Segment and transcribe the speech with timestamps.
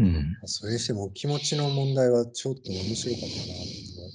[0.00, 0.34] うん。
[0.46, 4.10] それにしても気持ちの問題はちょっと面白かったなと思う。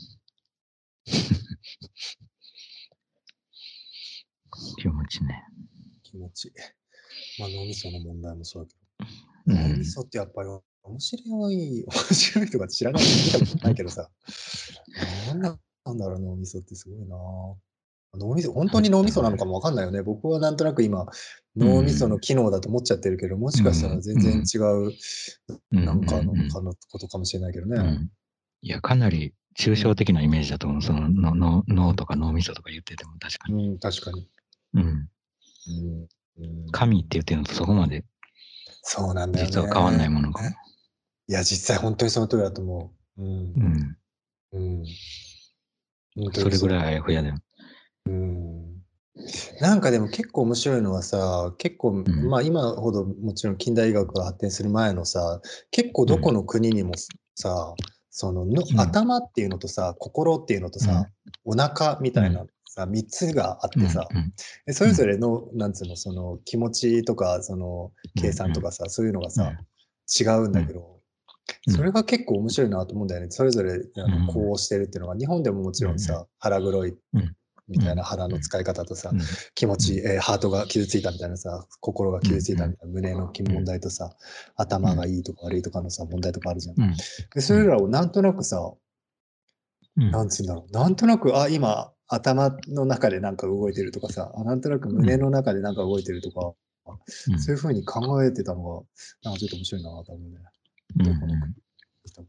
[4.82, 5.43] 気持ちね。
[6.01, 6.51] 気持ち。
[7.40, 8.76] まあ脳みその問題もそうだけ
[9.54, 9.60] ど。
[9.60, 9.86] 脳うんみ。
[9.86, 10.50] そってやっぱり
[10.82, 14.10] 面白い、 面白いとか知らない、見たことないけどさ。
[15.28, 15.60] な んな
[15.94, 17.16] んだろう、脳みそってすごいな
[18.18, 20.02] 脳みそ、本当に脳みそなのかもわかんないよね。
[20.02, 21.05] 僕はなんとなく今、
[21.55, 24.92] 脳みその機能だと思っちゃってるけど、もしかしたら全然違う、
[25.71, 27.78] なんかのうんかのことかもしれないけどね。
[27.78, 28.11] うん
[28.61, 30.82] いや、かなり抽象的なイメージだと思う。
[30.82, 33.70] そののの脳とか脳みそとか言ってても確かに。
[33.70, 34.27] うん、確かに。
[34.73, 35.07] うん。
[36.71, 38.03] 神って言ってるのとそこまで
[38.81, 39.51] そうなんだよね。
[39.51, 40.49] 実は変わんないものかも。
[40.49, 40.53] い
[41.34, 43.21] や、実際本当にその通りだと思う。
[43.21, 43.97] うん。
[44.53, 44.84] うん。
[46.17, 46.31] うん。
[46.34, 47.35] それぐらいあやふやだよ。
[48.07, 48.81] うん。
[49.61, 52.29] なんかでも結構面白いのはさ、結構、ん。
[52.29, 55.41] まあ今ほどもちろん近代医学が発展する前のさ、
[55.71, 56.93] 結構どこの国にも
[57.35, 57.73] さ、
[58.09, 58.79] そののうん。
[58.79, 61.07] 頭っていうのとさ、心っていうのとさ、
[61.43, 64.08] お腹みたいなさ、3つがあってさ、
[64.67, 69.53] うそれぞれの、なんつうの、その気持ちとか、その計算とかさ、そういうのがさ、
[70.19, 71.00] 違うんだけど、
[71.67, 71.73] うん。
[71.73, 73.28] それが結構面白いなと思うんだよね。
[73.31, 74.25] それぞれあうん。
[74.28, 77.36] のこうしてるっていうのが、日本でももちろんさ、腹黒いうん
[77.68, 79.20] みたいな腹の使い方とさ、うん。
[79.56, 84.16] 気持ち、えーハートが傷ついたみたいなさ、心が傷ついたみたいな胸の問題とさ、
[84.56, 86.82] 頭がいいとか悪いとかのさ、問題とかあるじゃん。
[86.82, 86.94] うん。
[87.34, 88.74] でそれらをなんとなくさ、
[89.98, 90.12] うん。
[90.12, 96.54] なんつうんだろう、なんとなく、あ、今、頭の中でなんか動いてるとかさ、あなんとなく胸の中でなんか動いてるとか、
[97.30, 97.40] うん。
[97.40, 98.82] そういうふうに考えてたのが、
[99.24, 100.38] なんかちょっと面白いなと思うね。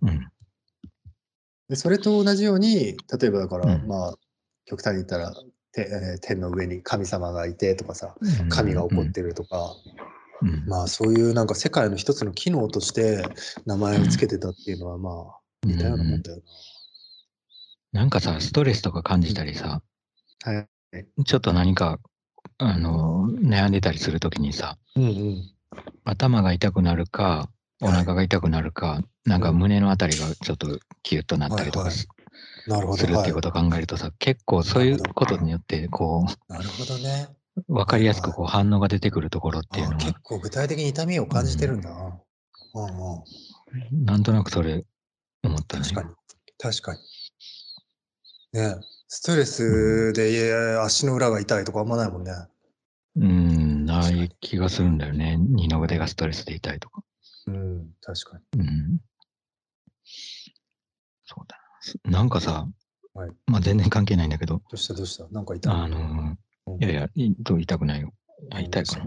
[0.03, 0.31] うん。
[1.69, 3.87] でそれと同じように、例えばだから、うん。
[3.87, 4.15] まあ、
[4.67, 5.33] 極端に言ったら、
[5.73, 9.75] てえー天の上に神様がいてとかさ、うん神が怒ってるとか、
[10.43, 13.25] うんまあそういうなんか世界の一つの機能として
[13.65, 16.43] 名前をつけてたっていうのはまあ似たようなもんだよ
[17.93, 19.81] なんかさ、ストレスとか感じたりさ、
[20.45, 20.53] な。
[20.53, 21.25] はい。
[21.25, 21.99] ちょっと何か、
[22.59, 25.51] あの、悩んでたりするときにさ、うんうん。
[26.05, 27.49] 頭が痛くなるか、
[27.81, 31.97] お腹が痛くなるか、なんか胸のあたりがちょっとキュッとなったりとはいはい。
[31.97, 32.16] はい
[32.97, 37.29] するっていうことを考えるとさ、結構そういうことによって、こなるほどね。
[37.69, 42.21] う、わかりやすくこう反応が出てくるところっていうのはあ結、構具体的に痛みを感じてるんだな。
[42.75, 42.91] うんう
[43.95, 44.05] ん。
[44.05, 44.85] なんとなくそれ
[45.43, 45.85] 思ったね。
[45.85, 46.09] 確かに。
[46.59, 47.01] 確かに。
[48.53, 48.77] ね
[49.09, 52.33] ストレスで、足の裏が痛いとかあんまないもんね。
[53.17, 55.37] うん、ない気がするんだよね。
[55.39, 57.03] 二の腕がストレスで痛いとか。
[57.47, 58.61] うん、確かに。
[58.61, 58.99] うん。
[62.05, 62.19] な。
[62.19, 62.67] なんかさ、
[63.15, 64.95] はいまあ全然関係ないんだけど、どうした？
[64.95, 65.27] どうした？
[65.31, 65.73] なんか痛い？
[65.73, 66.01] あのー
[66.69, 68.13] うんいやい痛くないよ。
[68.51, 69.07] あうん痛いかな。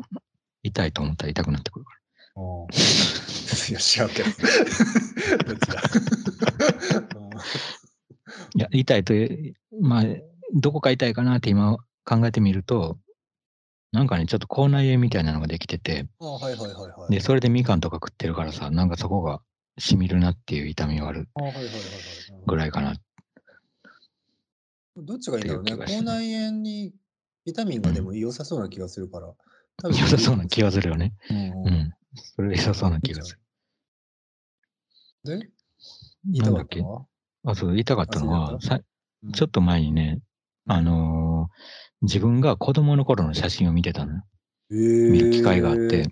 [0.64, 1.92] 痛いと思ったら痛くなってくるか
[2.38, 2.44] うん
[3.70, 4.30] いや、知ら んけど。
[8.56, 10.04] いや、痛いという、まあ、
[10.54, 12.98] どこか痛いかなって今考えてみると、
[13.92, 17.12] なんかね、ちょっと口内炎みたいなのができてて、あはいはいはいはい。
[17.14, 19.42] で、それでみかんとか食ってるからさ、なんかそこが
[19.80, 21.80] しみるなっていう痛みはあるあはいはいはいはい。
[22.46, 22.96] ぐらいかな。
[24.98, 25.78] どっちがいいんだろうね。
[25.78, 26.94] 口内炎に
[27.46, 29.34] ビタミンがでも良さそうな気がするから。
[29.78, 31.14] 多分良さそうな気がするよね。
[31.30, 31.94] うん。
[32.14, 33.40] それ良さそうな気がする。
[35.24, 35.50] で
[36.42, 36.80] なんだっけ？
[36.80, 37.06] 痛かったのは？
[37.46, 38.82] あ、そう、痛かったのは、さ
[39.34, 40.20] ちょっと前にね、
[40.68, 41.60] あのー
[42.02, 44.22] 自分が子供の頃の写真を見てたの
[44.70, 46.10] 見る機会があって、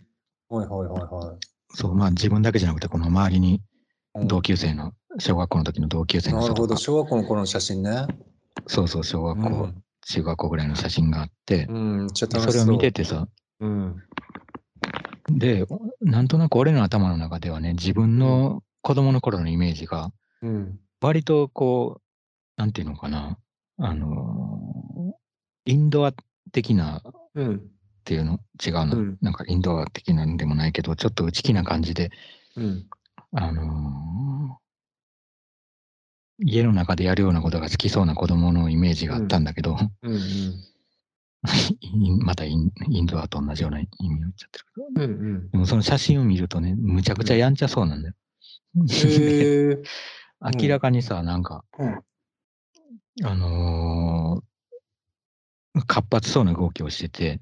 [0.50, 1.57] はいはいはいはい。
[1.70, 3.62] そう、まあ自分だけじゃなくて、この周りに
[4.16, 4.28] うん。
[4.28, 8.08] 同級生の、小学校の時の同級生のなるほど、小学校の頃の写真ね。
[8.66, 9.84] そうそう、小学校、うん。
[10.02, 13.28] 中学校ぐらいの写真があって、うん、ちょっと楽しそれを見ててさ、
[13.60, 14.04] うん。
[15.30, 15.66] で、
[16.02, 20.12] なんとなく俺の頭の中ではね、自分の子供の頃のイメージが、
[20.42, 20.80] うん。
[21.02, 22.02] 割とこう、
[22.56, 23.38] なんていうのかな、
[23.78, 25.14] あのー
[25.66, 26.14] インドア
[26.54, 27.04] 的な
[27.36, 27.70] うん。
[28.08, 28.40] っていうの？
[28.66, 32.10] 違うの、うんなんかインドア的なんでもないけど、ちょっと内気な感じで、
[32.56, 32.86] うん。
[33.34, 34.58] あのー
[36.40, 40.14] 家の中でやるようなことが好きそうな子供のイメージがあったんだけど、うん。
[40.14, 40.20] うん。
[41.82, 44.66] イ ンまたインインドアと同じような意味を言っちゃってる
[44.96, 45.12] けど、うん。
[45.12, 45.50] うん。
[45.50, 48.14] でもその写真を見るとね、むちゃくちゃやんちゃそうなんだよ。
[50.62, 52.00] 明らかにさ、なんか、うん。
[53.26, 54.57] あのー
[55.86, 57.42] 活発そうな動きをしてて、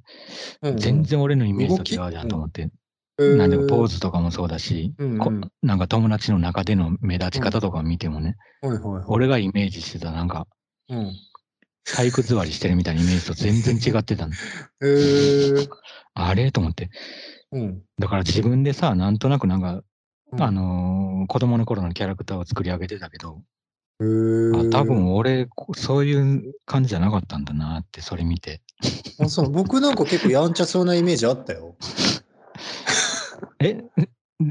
[0.61, 2.69] うん全然俺のイメージと違うじゃんと思って、
[3.17, 8.35] なんでもポーズとかもそうだし、こうんうんなんか友達の中での目立ち方とかを見てもね。
[9.07, 10.47] 俺がイメージしてたなんか
[10.89, 11.13] うん。
[11.85, 14.33] 体育座りしてるみたいなイメージと全然違ってたの。
[14.81, 15.67] へえ。
[16.15, 16.51] あれ？
[16.51, 16.89] と思って。
[17.51, 17.81] うん。
[17.99, 19.83] だから自分でさ、なんとなくなんか、
[20.39, 23.41] あのー子供の頃のキャラクターを作り上げてたけど、
[23.99, 24.03] あ
[24.71, 28.61] 多分俺、こそういう感じじゃなかったんだなって、それ見て。
[29.19, 31.75] あそう僕なんか結構やんちゃそうなイメージあったよ。
[33.59, 33.83] え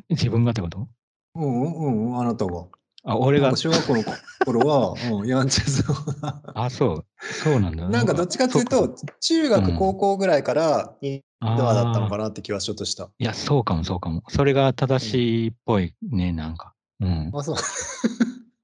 [0.09, 0.89] 自分がってこと？
[1.35, 2.67] うんうんうん、あなたが。
[3.07, 4.05] あ、俺が小学校の
[4.47, 6.43] 頃は、うん、やんちゃそうな。
[6.55, 7.87] あ、そう、そうなんだ。
[7.89, 13.11] なんかどっちかっていうと、中うん学、高校ぐらいからインドアだったのかななって気はちょっとした。
[13.19, 14.23] いや、そうかもそうかも。
[14.29, 16.73] それが正しいっぽいね、なんか。
[17.01, 17.31] うん。
[17.35, 17.57] あ、そう。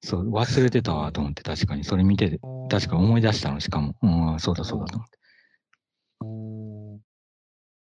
[0.02, 1.84] そう、忘れてたわと思って、確かに。
[1.84, 3.94] それ見てて、確か思い出したの、しかも。
[4.02, 5.18] うん、そうだそうだと思って。
[6.22, 7.00] うん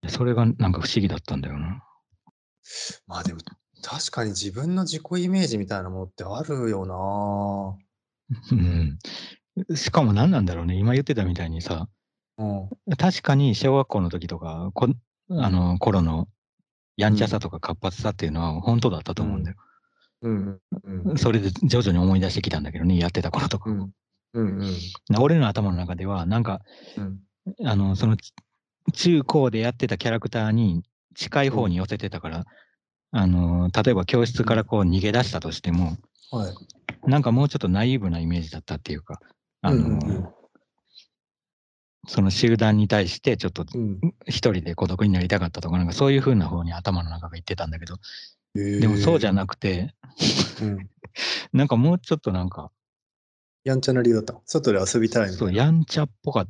[0.08, 1.82] それがなんか不思議だったんだよな。
[3.06, 3.40] まあでも、
[3.82, 7.76] 確かに自分の自己イメージみたいなものってあるよな
[8.52, 8.98] うん。
[9.76, 10.76] しかも何なんだろうね。
[10.76, 11.88] 今言ってたみたいにさ、
[12.38, 12.68] うん。
[12.96, 14.88] 確かに小学校の時とか、こ
[15.30, 16.28] あの頃の
[16.96, 19.56] やんちゃさとか活発さっていうのは本当だったと思うんだよ。
[19.58, 19.71] うん。
[20.22, 20.30] う
[21.14, 21.18] ん。
[21.18, 23.70] それで徐々に思い出してきたんだけどね、やってた頃とか。
[23.70, 23.90] うん。
[24.34, 24.62] うん。
[24.62, 25.20] うん。
[25.20, 26.60] 俺の頭の中では、なんか、
[26.96, 27.18] うん。
[27.66, 28.32] あの、その、ち
[28.92, 30.82] 中高でやってたキャラクターに
[31.14, 32.44] 近い方に寄せてたから、
[33.12, 35.96] あの、例えば教室からこう逃げ出したとしても、
[36.30, 36.54] はい。
[37.10, 39.20] なんかもうちょっとナイーブなイメージだったっていうか、
[39.60, 40.28] あの、うんうん
[42.08, 44.00] その集団に対してちょっとうん。
[44.26, 47.94] 一人で孤独になりたかったとか、なんかそういう風な方に頭の中が言ってたんだけど、
[48.54, 49.94] ででもそうじゃなくて、
[50.60, 50.88] うん。
[51.52, 52.70] なんかもうちょっとなんか、
[53.64, 55.52] やんちゃな理由だったの外で遊びたいそう。
[55.52, 56.46] やんちゃっぽか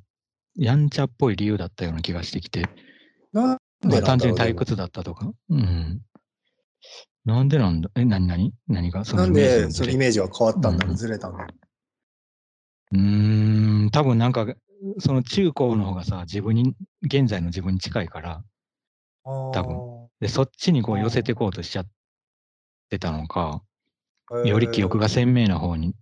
[0.57, 2.63] やんちゃっぽい理由だったような気がしてきて、
[3.33, 5.33] なんまあ、で単純に退屈だったとか。
[5.49, 6.03] うん。
[7.25, 9.05] なんでなんだえ、何何何が？
[9.05, 11.47] そのなんでそのイメージは変わったんだろう、うんずれたんだろ
[12.93, 14.47] うーん、多分なんか、
[14.99, 18.45] その中高の方がさ、自分に、現在の自分に近いから、
[19.25, 19.29] う。
[19.53, 19.63] 多
[20.23, 21.87] で、そっちにこう寄せていこうとしちゃっ
[22.89, 23.61] てたのか、
[24.45, 25.97] より記憶が鮮明な方に、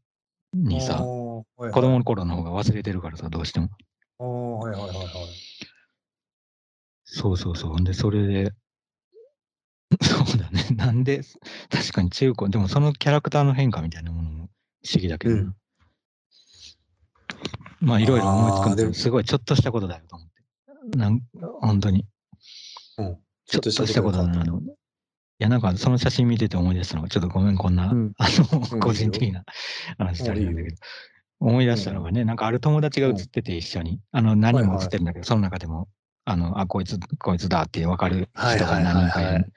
[0.53, 3.71] にさ、子子供の頃の方が忘れてるからさ、どうしても。
[4.19, 5.07] はいはいはいはい。
[7.05, 7.77] そうそうそう。
[7.81, 8.53] んで、それで、
[10.03, 10.67] そうだね。
[10.77, 11.23] なんで、
[11.71, 14.51] 確かに中高、でもそのキャラクターの変化みたいなものも
[14.85, 15.57] 不思議だけどな、うん
[17.81, 20.99] まあ、いろいろ思いつくんだけど、すごいちょっとしたことだよと思って。
[20.99, 21.23] なん
[21.63, 22.07] 本当に。
[22.99, 23.19] うん
[23.51, 24.71] ちょっとしたことだなと思って。
[24.71, 24.75] い
[25.39, 27.03] や、なんかその写真見てて思い出したの。
[27.03, 28.13] が、ちょっとごめん、こんな、うん。
[28.19, 28.61] あうん。
[28.61, 29.45] の、個人的な
[29.99, 30.77] 話したりなんだけど、
[31.41, 35.89] 思い出したのがね、なんかある友達が写ってて一緒に、あの、何人も写ってるんだけど、その中でも、
[36.27, 39.53] あの、あ、こいつ、こいつだって分かる人が何人かいる。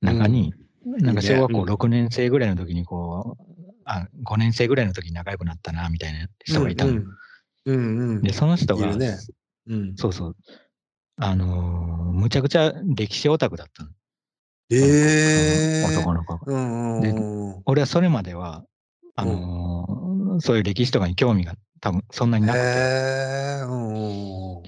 [0.00, 0.54] 中に、
[0.86, 3.42] なんか小学校いいね6年生ぐらいの時にこう、
[3.84, 6.92] あ、5年生ぐらいの時に仲良くなったな、みたいな人がいたの。
[6.92, 6.98] うん
[7.64, 8.22] うんうん。
[8.22, 9.18] で、その人が、ね
[9.66, 9.96] うん。
[9.96, 10.36] そうそう、
[11.18, 13.90] あのーむちゃくちゃ歴史オタクだったの。
[14.70, 16.52] ええ男の子が。
[16.52, 17.62] うんうんうん。
[17.64, 18.64] 俺はそれまでは、
[19.14, 22.64] あのーそういう歴史とかに興味が多分そんなになくて、へ
[23.60, 24.62] えうんうんうん。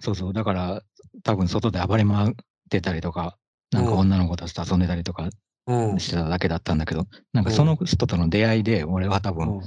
[0.00, 0.82] そうそう、だから
[1.22, 2.34] 多分外で暴れ回っ
[2.70, 3.36] てたりとか、
[3.70, 5.28] なんかうん女の子たちと遊んでたりとか
[5.66, 9.60] うんしてただけだったんだけど、なんかその人との出会いで、俺は多分、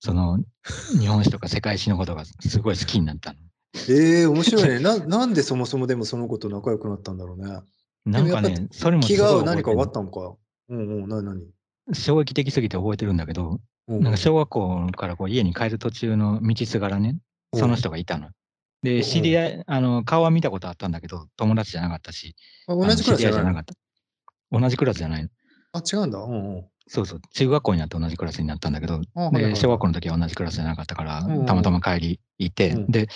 [0.00, 0.38] その
[0.98, 3.38] 日本史とか世界史のことがすごい好きになったの。
[3.88, 4.80] ええ面白いね。
[4.80, 7.60] な、なんでそもそもでもその子と仲良くなったんだろうね。
[8.04, 10.34] なんかね、それもす気が合う何かがあったのか。
[10.68, 11.42] うんうん、なになに
[11.92, 17.16] 衝撃的すぎて覚えてるんだけど、うんなんか小学校からこう家に帰る途中の道すがらね、
[17.54, 18.26] その人がいたの。
[18.26, 18.32] うん
[18.82, 22.36] で、知り合い、あの、顔は見たことあったんだけど、友達じゃなかったし、
[22.68, 23.74] あ同じクラスじゃなかった。
[24.52, 25.28] 同じクラスじゃないの。
[25.72, 26.18] あ、違うんだ。
[26.20, 26.64] うんうん。
[26.86, 29.00] そうそう、中学校になって同じクラスになったんだけど、
[29.32, 33.08] で小学校の時は同じクラスじゃなかったから、たまたま帰り行って、うんで、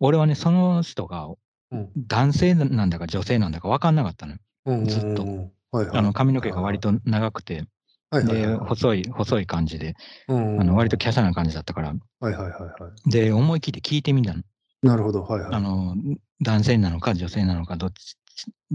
[0.00, 1.28] 俺はね、その人が
[1.72, 4.38] うん男性なんだか女性なんだか分かんなかったのよ。
[4.66, 4.84] うんうん。
[4.86, 5.52] ずっとうんうん。
[5.72, 5.98] はいはい。
[5.98, 7.66] あの髪の毛が割と長くて、で、
[8.10, 8.58] はいはいはい。
[8.68, 9.94] 細い、細い感じで、
[10.28, 12.68] うんうんあの割と華奢な感じだったから、はいはいはいは
[13.06, 13.10] い。
[13.10, 14.42] で、思い切って聞いてみたの。
[14.82, 15.22] なるほど。
[15.22, 15.54] はいはい。
[15.54, 15.96] あの、
[16.42, 17.92] 男性なのか女性なのかどっ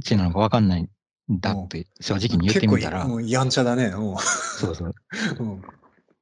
[0.04, 0.90] ちなのか分かんないん
[1.30, 3.86] だって正直に言ってみたら結構、やんちゃだね。
[3.86, 4.96] うんそうそう、
[5.40, 5.62] うん。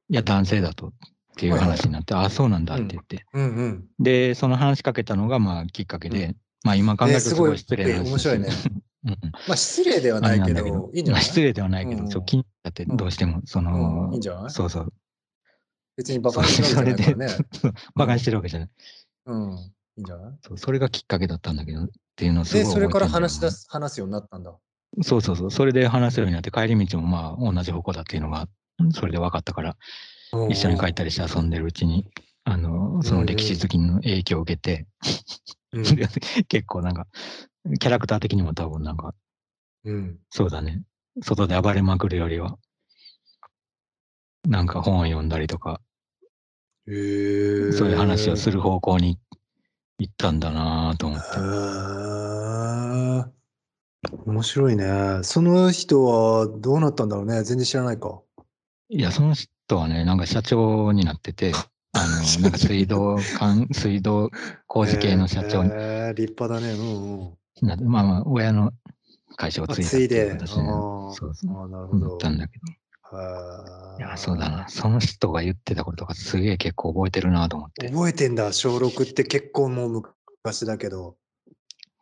[0.08, 0.92] いや、男性だと
[1.40, 3.24] っていう話になって、あ、そうなんだって言って。
[3.32, 3.42] うん。
[3.42, 3.84] うん。
[3.98, 8.48] で、その話しかけたのが、まあ、きっかけで、まあ、今考えるとすごい失礼な話ねすごい面白いね。
[9.04, 9.10] うん。
[9.10, 9.16] うん
[9.48, 12.08] まあ失礼ではないけど、失礼ではないけど、うん。
[12.10, 14.12] ちょっと気になって、どうしても、その、うん。
[14.12, 14.50] いいんじゃない？
[14.50, 14.92] そうそう、
[15.96, 17.46] 別にバカにしてるわけじゃないからね。
[17.96, 18.70] 馬鹿にしてるわけじゃない。
[19.24, 19.52] うん。
[19.54, 19.56] い
[19.96, 20.32] いんじゃない？
[20.46, 24.54] そうそれがきっかけだったんだけど、っていうのをすごいで、それから話し出す、話すようになったんだ。
[25.00, 28.48] そうそうそう、それで話せるようになって、帰り道もまあ、同じ方向だっていうのが、
[28.92, 29.76] それで分かったから、
[30.48, 32.06] 一緒に帰ったりして遊んでるうちに、
[32.44, 34.86] あの、その歴史好きの影響を受けて、
[35.72, 36.08] うん で
[36.48, 37.06] 結構なんか、
[37.78, 39.14] キャラクター的にも多分なんか、
[39.84, 40.18] うん。
[40.30, 40.82] そうだね。
[41.22, 42.58] 外で暴れまくるよりは、
[44.48, 45.80] なんか本を読んだりとか。
[46.86, 49.18] そういう話をする方向に
[49.98, 51.38] 行ったんだなぁと思って。
[54.26, 55.20] 面白いね。
[55.22, 57.42] その人はどうなったんだろうね。
[57.42, 58.20] 全然知らないか。
[58.88, 61.52] いや、その人はね、なんか社長になってて、
[61.92, 64.30] あの、なんか水道管、 水道
[64.66, 66.72] 工事系の社長にへえ立派だね。
[66.72, 67.90] うんうん。
[67.90, 68.72] まあまあ、親の
[69.36, 69.84] 会社をあ継いで。
[69.86, 72.16] あっていで、ーそうそう、なるほ思ど。
[72.16, 72.66] ったんだけど。
[72.66, 74.68] へいや、そうだな。
[74.68, 77.88] その人が言ってたこととかすげえ結構覚えてるなと思って。
[77.88, 78.52] 覚えてんだ。
[78.52, 80.02] 小6って結構もう
[80.42, 81.16] 昔だけど。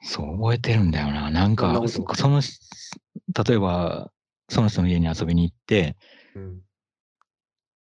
[0.03, 1.31] そう、覚えてるんだよな。
[1.31, 4.13] なんかその、例えば、
[4.49, 5.97] その人の家に遊びに行って、
[6.35, 6.61] うん。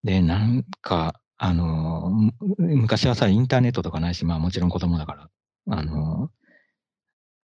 [0.05, 5.31] で、なんか、あの、む昔はさ、インターネットとかないし、まあもちろん子供だから、
[5.71, 6.31] あの、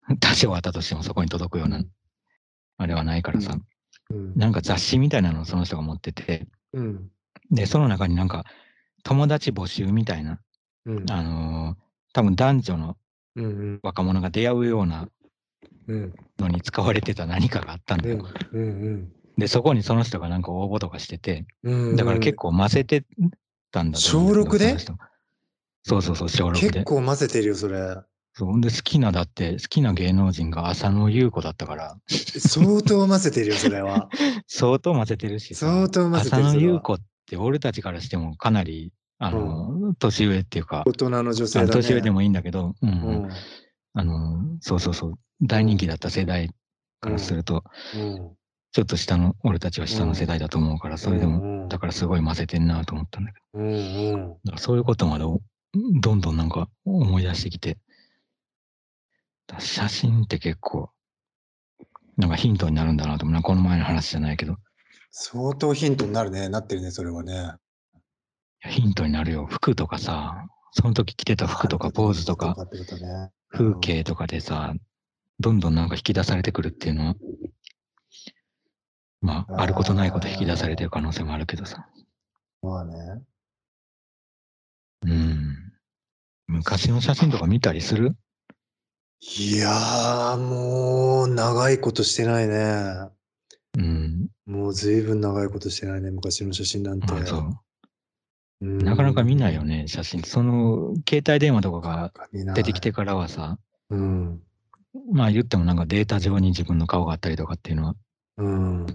[0.20, 1.82] 多少あったとしてもそこに届くような、
[2.78, 3.58] あれはないからさ、
[4.10, 4.34] うん。
[4.36, 7.12] なんか雑誌みたいなのをその人が持ってて、うん。
[7.50, 8.44] で、その中になんか、
[9.04, 10.42] 友達募集みたいな、
[10.86, 11.10] うん。
[11.10, 11.78] あの、
[12.14, 12.98] 多分男女の
[13.36, 13.46] うん。
[13.46, 13.80] うん。
[13.84, 15.08] 若者が出会うような
[15.88, 16.14] うん。
[16.38, 18.26] のに使われてた何かがあったんだよ。
[18.52, 19.14] うん。
[19.40, 21.96] で、そこにその人がなんか応募とかしてて、うん。
[21.96, 23.06] だから結構混ぜて
[23.72, 24.78] たんだ小六で？
[25.84, 26.72] そうそうそう、小6で。
[26.72, 27.80] 結構混ぜてるよ、それ。
[28.34, 34.10] そうほんで好きな、だって好きな芸能人が浅野ゆう子だったから、相当混ぜてるよ、それは。
[34.48, 36.44] 相当混ぜてるしさ、相当混ぜてる。
[36.44, 41.76] 浅野ゆう子って俺たちからしてもかなり、あの、年上っていうか、大人の女性あだね。
[41.76, 42.92] の年上でもいいんだけど、うんう
[43.28, 43.30] ん。
[43.94, 46.50] あの、そうそうそう、大人気だった世代
[47.02, 48.36] からすると、うん。
[48.72, 54.30] ちょっと下の、俺たちは下の世代だと思うから、それでも、もだからすごい混ぜてんなと思ったんだけど、うんうん。
[54.30, 55.42] だからそういうことまでお
[56.02, 57.78] どんどんなんか思い出してきて、
[59.58, 60.92] 写真って結構、
[62.18, 64.58] なんかヒントになるんだなと思うな、この前の話じゃないけど、
[65.12, 66.50] 相当ヒントになるね。
[66.50, 67.54] なってるね、それはね。
[68.68, 69.48] ヒントになるよ。
[69.48, 72.56] 服とかさ、その時着てた服とかポーズとか。
[73.50, 74.74] 風景とかでさ、
[75.40, 77.16] どんどんなんか引き出されてくるっていうのは、
[79.22, 81.88] まあ、あることないこと引き出されてる可能性もあるけどさ。
[82.62, 83.22] まあね。
[85.04, 85.56] うん。
[86.48, 88.16] 昔の写真とか見たりする？
[89.22, 93.10] いやー、もう、長いことしてないね。
[93.78, 94.28] うん。
[94.46, 97.12] もう、ずいぶん長いことしてないね、昔の写真なんて。
[97.12, 97.42] まあそう。
[98.62, 100.22] うんなかなか見ないよね、写真。
[100.24, 103.58] その、携帯電話とかが出てきてからはさ、
[103.90, 104.42] うん。
[105.14, 107.96] まあ言ってもなんかデータ上に自分の顔があったりとかっていうのは
[108.38, 108.86] うん。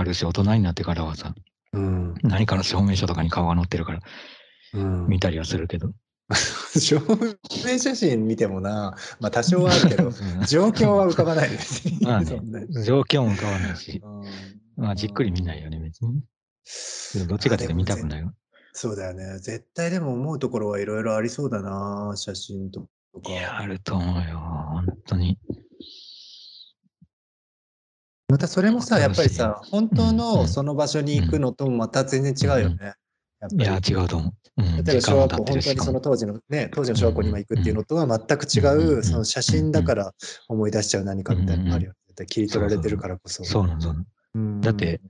[0.00, 1.34] あるし、大人になってからはさ、
[1.72, 2.14] うん。
[2.22, 4.00] 何かの証明書とかに顔が載ってるから
[4.74, 5.06] うん。
[5.08, 5.92] 見たりはするけど。
[6.78, 7.00] 証
[7.66, 10.12] 明写真見てもな、まあ多少はあるけど、
[10.46, 11.82] 状況は浮かばないです。
[12.02, 14.22] まあねそんなに状況も変わらないし、うん
[14.76, 16.22] まあじっくり見ないよね、別に。
[17.26, 18.32] どっちかっていうと見たくないわ。
[18.72, 19.38] そうだよね。
[19.40, 22.86] 絶対でも思うところはいろいろありそうだな、写真とか。
[23.28, 25.38] いや、あると思うよ、本当に。
[28.30, 32.94] またそれもさ、やっぱりさ、本当うんのその場所に行くのとまた全然違うよね。
[33.58, 34.62] いや、違うと思う。
[34.62, 40.12] うん、例えば小学校、本当にその当時のね、当時の小学校に今行くっていうのとは全く違うその写真だから
[40.48, 42.26] 思い出しちゃう何かみたいなのあるよね。
[42.26, 43.44] 切り取られてるからこそ。
[43.44, 44.60] そうなん。
[44.60, 45.00] だって、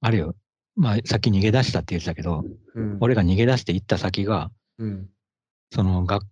[0.00, 0.34] あれよ、
[0.74, 2.44] まあ、さっき逃げ出したって言ってたけど、
[2.74, 5.08] うん、俺が逃げ出して行った先が、うん、
[5.72, 6.24] その学、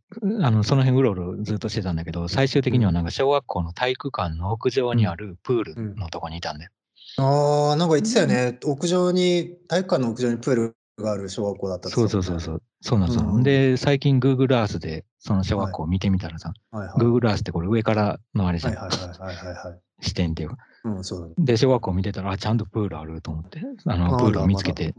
[0.42, 6.70] あの、その辺うろうろずっとしてたんだけど、最終的にはなんか小学校の体育館の屋上にあるプールのとこにいたんだよ。
[7.18, 8.58] ああ、なんか言ってたよね。
[8.64, 12.62] 屋上に、体育館の屋上にプールがある小学校だったそうそうそうそう。
[12.80, 13.26] そうなんですよ。
[13.26, 16.98] うんで、最近 Google Earth でその小学校を見てみたらさ、はいはい。
[16.98, 19.80] Google Earth ってこれ上からのあれじゃん、はいはいはいはいはいはい。
[20.00, 20.56] 視点っていうか。
[20.84, 21.34] うん、そう。
[21.38, 24.94] で、小学校見てたら、あ、ちゃんとプールあると思って、あの、あプールを見つけて、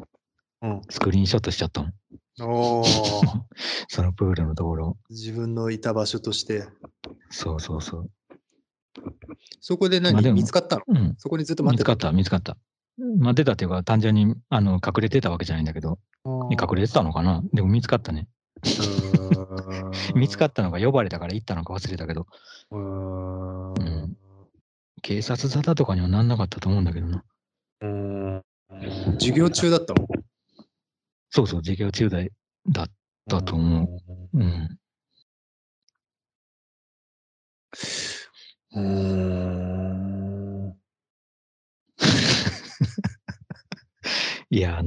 [0.61, 0.81] うん。
[0.89, 1.89] スクリーンショットしちゃったの。
[2.41, 2.83] おお、
[3.87, 4.97] そのプールのところ。
[5.09, 6.67] 自分のいた場所として。
[7.29, 8.11] そうそうそう。
[9.61, 10.83] そこで何、まあでも見つかったの？
[10.87, 11.15] うん。
[11.17, 12.57] そこにずっと待って見つかった、見つかった。
[13.19, 17.43] まあ、出たっていうか、単純にあの隠れてたわけじゃないんだけど、隠れてたのかな？
[17.53, 18.27] でも見つかったね。
[20.15, 22.25] 見つかっったのか呼ばれたから行ったのか忘れたけど、
[22.69, 22.77] た。
[22.77, 24.17] うんん
[25.01, 27.23] 警察沙汰とかにはなんなかったと思うんだけどな。
[27.81, 28.43] うん
[29.19, 30.07] 授業中だったの？
[31.35, 32.31] そうそう、授業中代
[32.69, 32.85] だっ
[33.29, 33.87] たと思う。
[34.37, 34.77] うん。
[38.73, 38.79] う。
[38.79, 38.81] う
[40.69, 40.77] ん。
[44.49, 44.81] いや、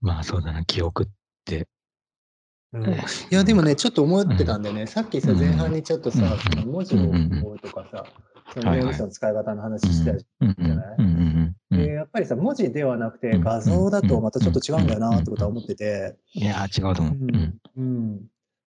[0.00, 1.06] まあそうだな、記憶っ
[1.44, 1.68] て。
[2.72, 2.88] うんい
[3.30, 8.04] や、でもね、ちょっと思ってたんでね、さっきさ、うん前半にちょっとさ、うんその文字をうんうんうんこうとかさ、
[8.52, 17.14] そのの使い方の話してたじうんゃないやっぱりさ、文字ではなくてうん画像だとまたちょっと違うんだよなってことは思ってて、いやー、違うと思う。
[17.14, 18.20] うんうん。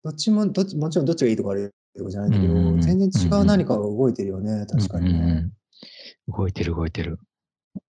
[0.02, 5.50] どっちも、どっちもちろんどっちがいいとかあるとかじゃないんだけど、全然違う何かが動いてるよね、確かにね。
[6.28, 7.18] 動いてる動いてる。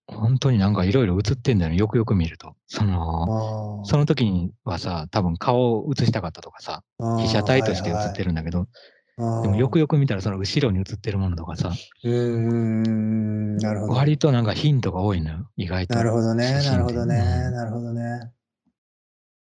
[0.06, 1.76] 本当になんかいろいろ映ってんだよね。
[1.76, 2.54] よくよく見ると。
[2.66, 8.68] その、あその時にはさ、多分顔を映したかったとかさ、あ被写体として映ってるんだけど、る
[9.16, 11.72] でもよくよく見たらその後ろに映ってるものとかさ、
[12.04, 13.92] うんなるほど。
[13.92, 15.94] 割となんかヒントが多いのよ、意外と。
[15.94, 18.32] なるほどね、なるほどね、うんなるほどね。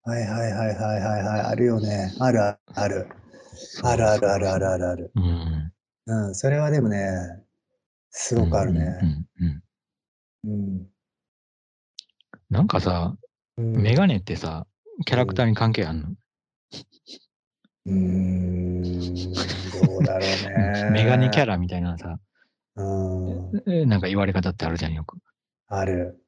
[0.06, 2.12] はいはいはいはいはいはい、あるよね。
[2.20, 2.58] あるあ
[2.88, 3.08] る。
[3.82, 5.12] あるあるあるあるあるある。
[5.14, 5.72] うん。
[6.06, 7.08] うん、それはでもね、
[8.10, 8.98] すごくあるうんね。
[9.02, 9.26] うん
[10.44, 10.86] うんうん。
[12.50, 13.16] なんかさ、
[13.56, 14.66] うんメガネってさ、
[15.06, 20.90] キャラクターに関係あんの、うーん、どうだろうね。
[20.90, 22.18] メガネキャラみたいなさ、
[22.76, 25.18] うん、えなんか言われ方ってあるじゃん、よく。
[25.68, 26.20] ある。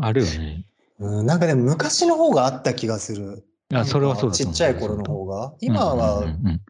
[0.00, 0.66] あるよね。
[0.98, 3.44] うん、なんかでも昔の方があった気がする。
[3.70, 4.44] いや、それはそうち。
[4.44, 5.54] っちゃい頃の方が。
[5.60, 6.60] 今うんは、うんうん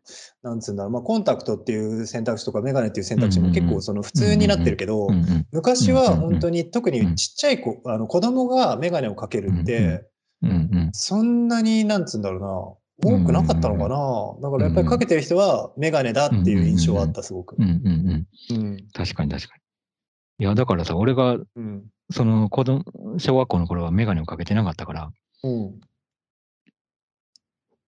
[0.43, 10.05] なんつうんだろう、まあ、コンタクトっていう選択肢とかメガネっていう選択肢も結構その普通になってるけどうん、うん昔は本当に特にちっちゃい子、あの子供がメガネをかけるって、
[10.43, 13.97] うんうんそんなになんつうんだろうな、多くなかったのかな。
[14.43, 17.63] だからやっぱりかけてる人はメガネだっていう印象はあった、すごくうん。
[17.65, 18.87] うんうんうん。
[18.93, 20.45] 確かに確かに。
[20.45, 21.85] いや、だからさ、俺が、うん。
[22.11, 22.85] その子供、
[23.19, 25.11] 小学校の頃はメガネをかけてなかったから、
[25.43, 25.81] うん。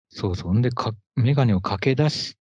[0.09, 0.55] そうそう。
[0.55, 2.37] んでか、メガネをかけ出し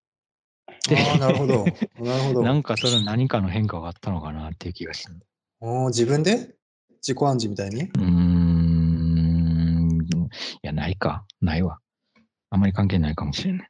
[0.94, 1.64] ああ、なるほど。
[1.98, 2.42] なるほど。
[2.42, 5.20] なんかそれ何かの変化があったのかなっていう気がしてる。
[5.60, 6.54] おー自分で？
[7.00, 7.82] 自己暗示みたいに？
[7.84, 9.98] うーん。
[10.04, 10.06] い
[10.62, 11.24] や、ないか。
[11.40, 11.78] ないわ。
[12.54, 13.68] あんまり関係ないかもしれない。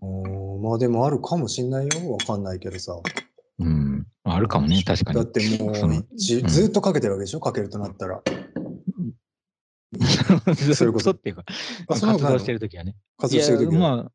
[0.00, 2.12] おーまあでもあるかもしんないよ。
[2.12, 2.96] わかんないけどさ。
[3.58, 4.06] うん。
[4.22, 5.16] あるかもね、確かに。
[5.16, 7.40] だってもそのうじうんずっとかけてるわけでしょ？
[7.40, 8.22] かけるとなったら。
[10.76, 11.44] そういうことっていうか、
[11.88, 12.94] 活動してるときはね。
[13.18, 13.72] 活動してる時は。
[13.72, 14.12] いやま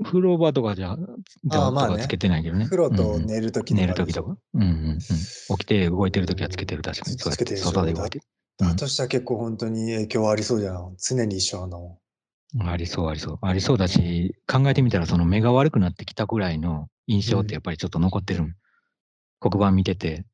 [0.00, 0.96] あ、風呂場とかじゃ、
[1.44, 2.64] じゃあーまあつけてないけどね。
[2.64, 4.38] 風呂とうん寝るとき寝るときとか。
[4.54, 4.98] うんうんうん。
[5.00, 5.06] 起
[5.58, 7.16] きて動いてるときはつけてる、確かに。
[7.18, 8.24] つつけてる外で動いてる。
[8.56, 10.96] だとしたら結構本当に影響ありそうじゃん。
[10.98, 12.00] 常に一緒なんだも
[12.60, 13.38] ありそう、ありそう。
[13.42, 18.56] ありそうだし、考えてみたら、その目が悪くなってきたぐらいの印象ってやっぱりちょっと残ってる。
[19.40, 20.24] 黒板見てて、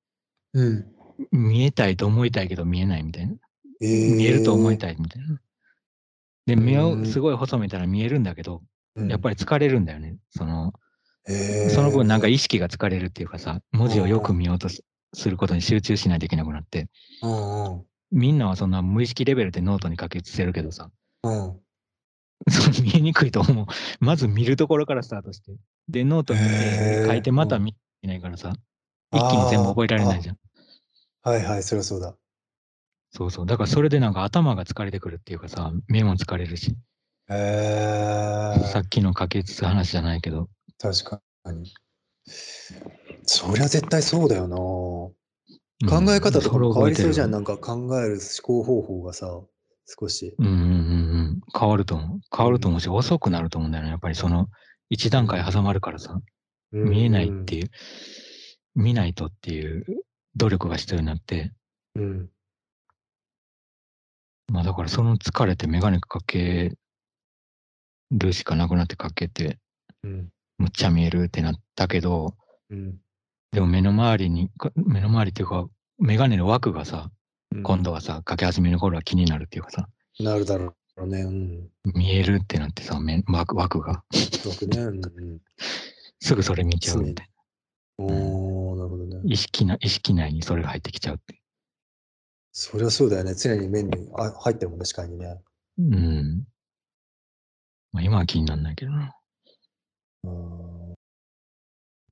[0.55, 0.59] ん。
[0.61, 0.87] うん。
[1.33, 3.35] 見えたいと思いたいけど見えないみたいな。
[3.81, 5.41] えー見えると思いたいみたいな。
[6.47, 8.63] で、目をうんすごい細めたら見えるんだけど、
[8.97, 10.17] やっぱり、り疲れるんだよね。
[10.31, 10.73] その、
[11.29, 14.83] えーその分なんか意識が疲れるっていうかさ、文字をよく見ようとす
[15.15, 16.89] することに集中しないといけなくなって、
[17.23, 17.85] うんうん。
[18.13, 20.91] みんなはそんな無意識レベルでノートに書き写せるけどさ、
[22.83, 23.67] 見えにくいと思う。
[24.01, 25.53] まず見るところからスタートして。
[25.89, 28.53] で、ノート見へてー書いてまた見えないからさ、
[29.13, 30.39] 一気に全部覚えられないじゃん。
[31.23, 32.15] はいはい、そりゃそうだ。
[33.11, 33.47] そうそう。
[33.47, 36.77] だからそれでなんか頭が疲れてくるっていうかさ、目も疲れるし、
[37.31, 41.73] へえさっきの書き写す話じゃないけど、確かに。
[43.27, 44.57] そりゃ絶対そうだよな。
[44.57, 45.15] うん
[45.87, 47.27] 考え方とかも変わりそうじゃん。
[47.27, 49.43] それなんか考える思考方法がさ、
[49.87, 50.35] 少し。
[50.39, 50.67] うんうんうんう
[51.35, 51.41] ん。
[51.59, 52.21] 変わると思う。
[52.35, 53.91] 変わると思うし、遅くなると思うんだよね。
[53.91, 54.49] やっぱりその、
[54.91, 56.21] 一段階挟まるからさ、
[56.73, 57.71] 見えないっていう、
[58.75, 59.85] 見ないとっていう
[60.37, 61.53] 努力が必要になって、
[61.95, 62.29] うん。
[64.49, 66.77] まあだからその疲れてメガネかけ
[68.11, 69.59] るしかなくなってかけて、
[70.03, 70.29] うん。
[70.59, 72.37] むっちゃ見えるってなったけど、
[72.71, 72.97] うん。
[73.53, 75.69] でも目の周りに、か目の周りっていうか、
[75.99, 77.24] メガネの枠がさ、うん
[77.63, 79.89] 今度はさ、かけ始めの頃は気になるっていうかさ、
[80.21, 81.23] なるだろうね。
[81.23, 81.71] うん。
[81.95, 84.03] 見えるってなってさ、目枠枠が、
[84.45, 84.79] 僕ね。
[84.79, 85.41] うんうん。
[86.21, 87.29] すぐそれ見ちゃうみたい
[87.99, 88.05] な。
[88.05, 89.21] おー、なるほどね。
[89.25, 91.41] 意識な、意識内にそれが入ってきちゃうって。
[92.53, 93.35] そりゃそうだよね。
[93.35, 95.41] 常に目にあ入ってるもんね、視界にね。
[95.79, 96.45] うん。
[97.93, 99.17] まあ今は気にならないけどな。
[100.25, 100.95] うん。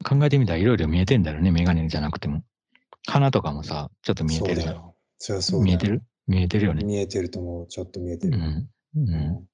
[0.04, 2.42] 考えてみたらいろいろ見えてんだよね、メガネじゃなくても。
[3.06, 4.91] 鼻とかもさ、ちょっと見えてるだよ。
[5.24, 6.02] そりゃそう見えてる？
[6.26, 6.84] 見えてるよね。
[6.84, 7.66] 見えてると思う。
[7.68, 8.36] ちょっと見えてる。
[8.36, 8.44] うん。
[8.44, 9.44] ううん。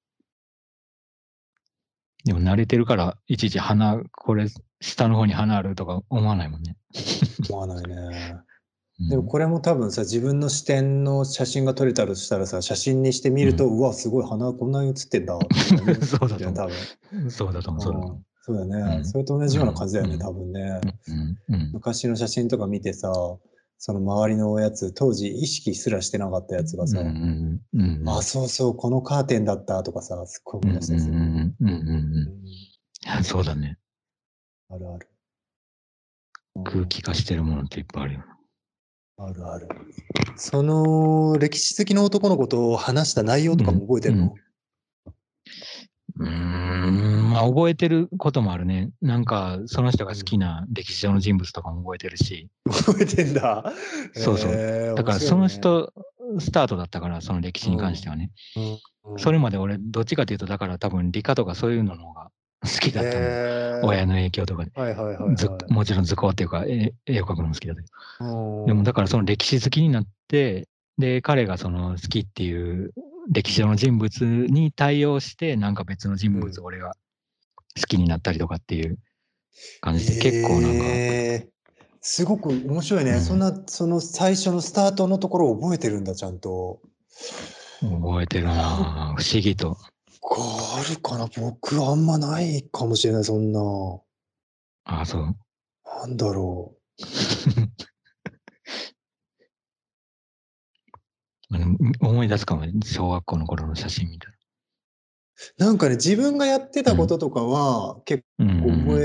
[2.24, 4.46] でも慣れてるから、いちいち鼻、これ、
[4.80, 6.76] 下の方に鼻あるとか思わないもんね。
[7.50, 7.94] 思わないね。
[9.00, 15.38] うんでもこれも多分さ、自分の視点の写真が撮れたとしたらさ、写真にしてみると、うわ、すごい鼻こんなに写ってんだ
[16.02, 16.66] そうだと思
[17.26, 17.30] う。
[17.30, 20.80] そうだと思う、そうだと思うんそうだよね、うんそれと同じような感じだよね、うん多分ね。
[21.06, 21.12] う。
[21.12, 21.38] うん。
[21.54, 21.70] うん。
[21.74, 23.12] 昔の写真とか見てさ、
[23.78, 28.08] その周りのやつ、当時意識すらしてなかったやつがさ、うんうんうんうん。
[28.08, 31.12] あ、そうそう、このカーテンだったとかさ、すっごい思い出したりする。
[31.14, 33.24] うんうんうんうんうんうんうん。
[33.24, 33.78] そうだね。
[34.68, 35.08] あるある。
[36.64, 39.26] 空気化してるものっていっぱいあるよな。
[39.26, 39.68] あるある。
[40.36, 48.90] その歴史好きの男の子と話した内容とかも覚えてるの、うーん、まあ覚えてることもあるね。
[49.00, 53.72] なんか、その人が好きな歴史上の人物とかも覚えてるし、覚えてんだ。
[54.14, 55.92] そうそうへーだからその、人
[56.38, 58.30] スタートだったから、その歴史に関してはね。
[58.54, 58.78] 面白いねうん
[59.16, 62.30] それまで俺、どっちかというと、だから多分理科とかそういうのの方が
[62.62, 63.24] 好きだったの。
[63.24, 64.72] へー親の影響とかで。
[64.74, 65.36] はいはいはい、はい。
[65.36, 67.86] ずもちろん図工っていうか、絵絵を描くのも好きだけど。
[68.20, 72.92] うんでもだからその歴史好きになって、で、彼がその好きっていう
[73.30, 76.94] 歴史上の人物に対応して、なんか別の人物を俺が
[77.78, 78.98] 好きになったりとかっていう
[79.80, 81.58] 感じで、結構なんか、へー
[82.00, 86.80] すごく面白いね、うんそんな、その最初のスタートのところを覚えてるんだ、ちゃんと。
[87.80, 89.76] 覚えてるなぁ不思議と。
[90.30, 91.28] あるかな？
[91.36, 93.60] 僕あんまないかもしれない、そんな。
[94.84, 95.36] ああ、そう。
[95.84, 96.74] なんだろ
[101.50, 105.64] あの思い出すかも、小学校の頃の写真みたいう。
[105.64, 108.98] なんかね、自分がやってたこととかは結構思い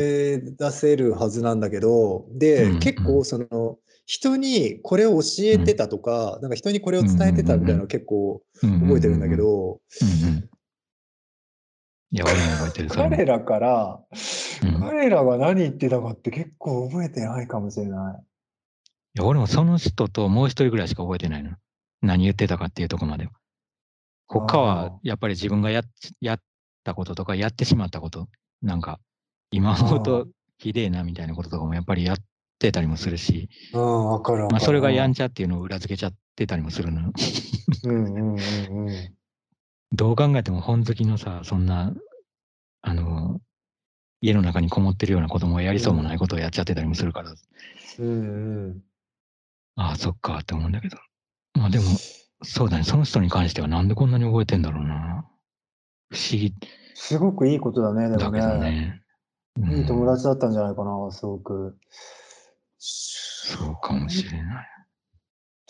[0.57, 9.37] 出せるはずなんだけど、で、うん結構その、人にこれを教えてたとか、なんか人にこれを伝えてたみたいなの結構覚えてるんだけ。
[9.37, 9.79] ど。
[12.11, 12.89] いや、俺も覚えてる。
[12.89, 13.99] 彼らから、
[14.63, 18.23] うん彼らが何言ってたかって結構覚えてないかもしれない。
[19.15, 21.51] いや、俺もその人ともう一人ぐらいしか覚えてないの。
[22.03, 23.31] 何言ってたかっていうとこまでは。
[24.27, 25.83] 他あはーやっぱり自分がやっ
[26.21, 26.39] やっ
[26.83, 28.27] たこととかやってしまったこと、
[28.61, 28.99] なんか
[29.51, 32.17] 今思うとひでえなみたいなこととかもやっぱりやっ
[32.59, 34.47] てたりもするし、うん、わかる。
[34.49, 37.11] まあ、それがやんちゃっていうのを裏付けちゃってたりもするのよ。
[37.83, 39.13] うんうんうんうん。
[39.91, 41.93] どう考えても本好きのさ、そんな、
[42.81, 43.39] あの、
[44.21, 47.35] 家の中にこもってるような子供をやりそうもないことをやっちゃってたりもするから、
[47.99, 48.81] うんうん。
[49.75, 50.97] ああ、そっかって思うんだけど。
[51.53, 51.85] まあでも、
[52.43, 55.25] そうだね、その人に関してはなんでこんなに覚えてんだろうな。
[56.09, 56.53] 不思議
[56.95, 58.59] すごくいいことだね、でもだけどね。
[58.59, 58.99] ね。
[59.61, 61.77] うんいい友達だったんじゃないかな、すごく。
[62.79, 64.67] そうかもしれない。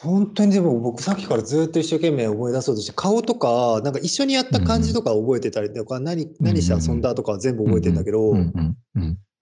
[0.03, 8.33] 本当にでも僕さっきからずっと一生懸命思い出そうとして顔とかなんか一緒にやった感じとか覚えてたりとか何何して遊んだとかは全部覚えてんだけど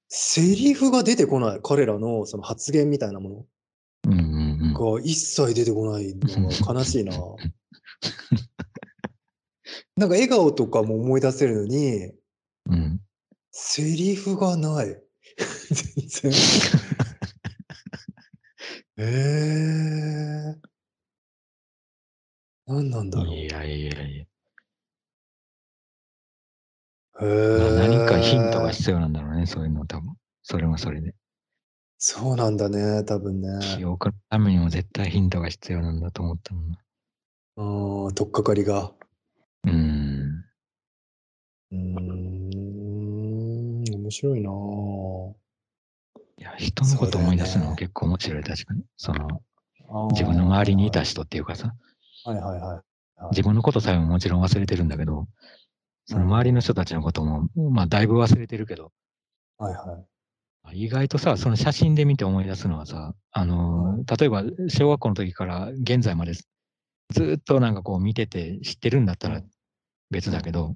[0.08, 3.46] セリフが出てこない彼らのその発言みたいなもの
[4.82, 7.13] が一切出てこないのが悲しいな。
[9.96, 12.12] なんか笑顔とかも思い出せるのに
[12.65, 13.02] うんうん
[13.52, 14.88] セリフがない。
[15.38, 16.34] 全然。
[18.98, 20.62] えー。
[22.65, 23.36] 何なんだろう。
[23.36, 24.24] いやいやいや。
[24.24, 24.28] へ
[27.20, 30.15] まあー何かヒントが必要なんだろうね、そういうの多分。
[30.44, 31.13] それはそれで。
[32.04, 33.48] そうなんだね、多分ね。
[33.78, 36.80] 記憶のためにも絶対ヒントが必要なんだと思ったもんな。
[37.58, 38.92] あー取っかかりが。
[39.66, 40.44] うん。
[41.72, 45.34] うーん、面白いなぁ
[46.38, 48.84] いや、人のこと思い出すのも結構面白い、確かに。
[48.98, 49.28] その、
[49.88, 51.72] あー自分の周りにいた人っていうかさ、
[52.26, 52.82] はいはいはい。
[53.30, 55.28] 自分のことさえももちろん忘れてるんだけど、
[56.08, 58.92] その周りの人たちのことも、まあ、だいぶ忘れてるけど、
[59.60, 60.06] はいはい。
[60.74, 69.41] 意外とさ、その写真で見て思い出すのはさ、あのー、例えば小学校の時から現在までずーっとなんかこう見てて知ってるんだったら
[70.12, 70.76] 別だけど、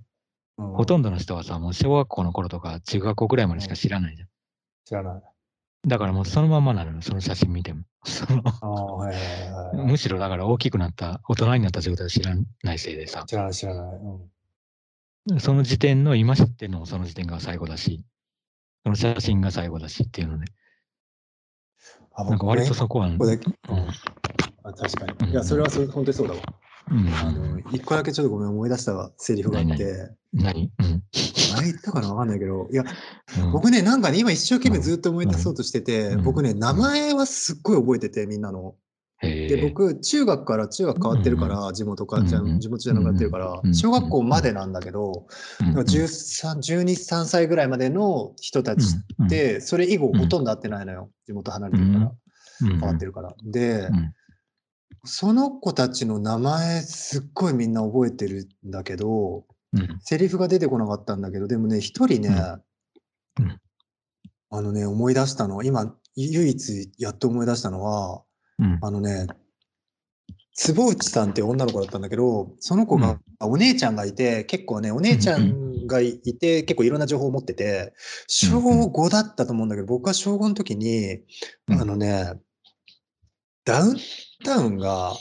[0.58, 4.28] ほとんんどの人はさ、もう小学校の頃とか中学校ぐらいまでしか知らないじゃん。
[4.86, 5.22] 知らない。
[5.88, 7.84] だからもうそのままなのよ、その写真見ても。
[8.06, 8.44] その。
[9.86, 13.96] むしろだから大きくなった、大人になった状態を知らないせいでさ、知らない知らない。
[13.96, 14.32] うん
[15.40, 18.04] その時点の今知ってるのもその時点が最後だし、
[18.86, 20.46] その写真が最後だしっていうので、
[22.14, 23.40] あなんか割とそこは、うんここで
[24.64, 25.32] あ確かに。
[25.32, 26.40] いや、それはそれ本当にそうだわ。
[26.92, 27.08] うん。
[27.10, 30.12] あの、一個だけちょっとごめん思い出したわ、セリフがあっ何て。
[30.34, 30.72] 何？
[30.78, 31.04] うん。
[31.56, 32.10] 前言ったかな？
[32.14, 32.84] わかんないけど、いや、
[33.40, 33.52] うん。
[33.54, 36.24] 僕ね、なんかね、今一生懸命ずっと思い出そうとしてて、うん。
[36.24, 38.76] 僕ね、名前はすっごい覚えてて、みんなの。
[39.26, 42.60] へで、え僕、中学から中学変わってるから、地元か、じゃうん。
[42.60, 45.28] 地元じゃなくなってるからう、ん小学校までなんだけど、
[45.62, 48.86] うんうん13、12、3歳ぐらいまでの人たち
[49.20, 51.10] うんって、それ以後ほとんど会ってないのよ。
[51.26, 52.16] 地元離れてるから、うん
[52.62, 53.34] 変わってるから。
[53.44, 54.14] でう、ん。
[55.04, 60.00] その子たちの名前すっごいみんな覚えてるんだけど、うん。
[60.02, 62.30] セリフが出てこなかったんだけど、でもね、一人ね、
[64.50, 68.24] あのね、思い出したの、今、唯一やっと思い出したのは、
[68.60, 68.80] うん。
[68.82, 69.28] あのね、
[70.54, 77.94] 坪内さんって女の子だったんだけど、その子が、お姉ちゃんがいて、結構ね、お姉ちゃんがいて、結構いろんな情報を持ってて、
[78.28, 81.20] 小5だったと思うんだけど、僕は小5の時に、
[81.68, 81.82] うん。
[81.82, 82.40] あのね、
[83.66, 83.98] ダウン
[84.46, 85.14] タウンが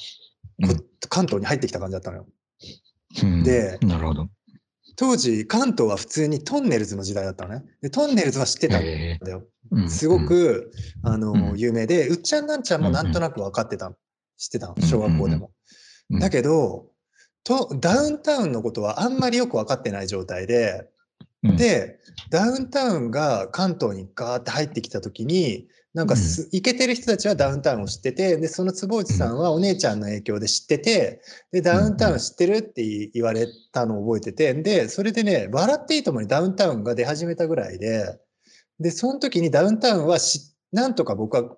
[1.09, 2.27] 関東に入ってきた感じだったのよ。
[3.23, 3.43] うん。
[3.43, 4.29] でなるほど。
[4.97, 7.65] 当時、関東は普通にトンネルズの時代だったのね。
[7.83, 9.45] でトンネルズは知ってたんへだよ。
[9.71, 13.97] うんすご、く、あの、うん有名で、うっちゃんなんちゃんもなんとなく分かってたの。
[14.37, 15.51] 知ってたの、小学校でも。
[16.11, 16.91] うんだけど、
[17.45, 20.87] と、ダウンタウンのことはあんまりよく分かってない状態で、
[21.43, 21.99] うん、で、
[22.31, 32.83] ダウンタウンが関東にガーって入ってきたときに、なんかす、イケてる人たちはダウンタウンを知ってて、で、その坪内さんはお姉ちゃんの影響で知ってて、で、ダウンタウン知ってるって
[33.15, 38.19] 言われたのを覚えてて、で、それでね、笑っていいともにダウンタウンが出始めたぐらいで、
[38.81, 41.57] で、その時にダウンタウンはし、なんとか僕は、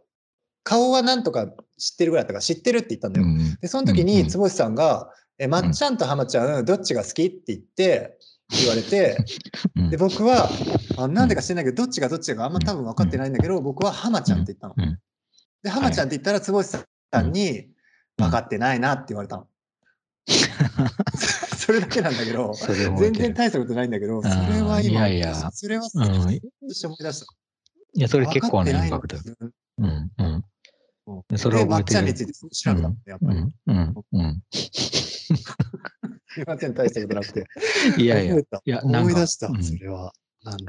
[0.64, 1.46] 顔はなんとか
[1.78, 3.26] 知ってるぐらいだったから知ってるって言ったんだよ。
[3.26, 3.56] うん。
[3.60, 7.24] で、その時に坪内さんが、え、まっちゃんと浜ちゃん、どっちが好き？
[7.26, 8.18] って言って、
[8.50, 9.16] 言われて、
[9.76, 9.90] うん。
[9.90, 10.48] で、僕は、
[10.96, 14.74] あなんでか知らないけど、どっちがどっちかあんま多分分かってないんだけど、僕は浜ちゃんって言ったの。
[14.76, 14.98] うん。
[15.62, 16.84] で、浜ちゃんって言ったら、坪内さ
[17.20, 17.68] んに、
[18.16, 19.48] 分かってないなって言われたの。
[21.56, 22.54] それだけなんだけど、
[22.98, 25.50] 全然大したことないんだけど、それは今、いやいや。
[25.52, 26.04] それは、うん。
[26.04, 27.26] 思い出した。
[27.94, 29.16] いや、それ結構ね、インパクト
[29.78, 31.38] うんうん。
[31.38, 31.82] それを覚えてる。
[31.82, 33.38] っちゃんについて調べたの、やっぱり。
[33.38, 33.94] うんうん。
[34.12, 34.42] うん
[36.36, 37.46] すいません、大したことなくて。
[37.96, 38.28] いやい
[38.66, 40.12] や思い出した、うんそれは。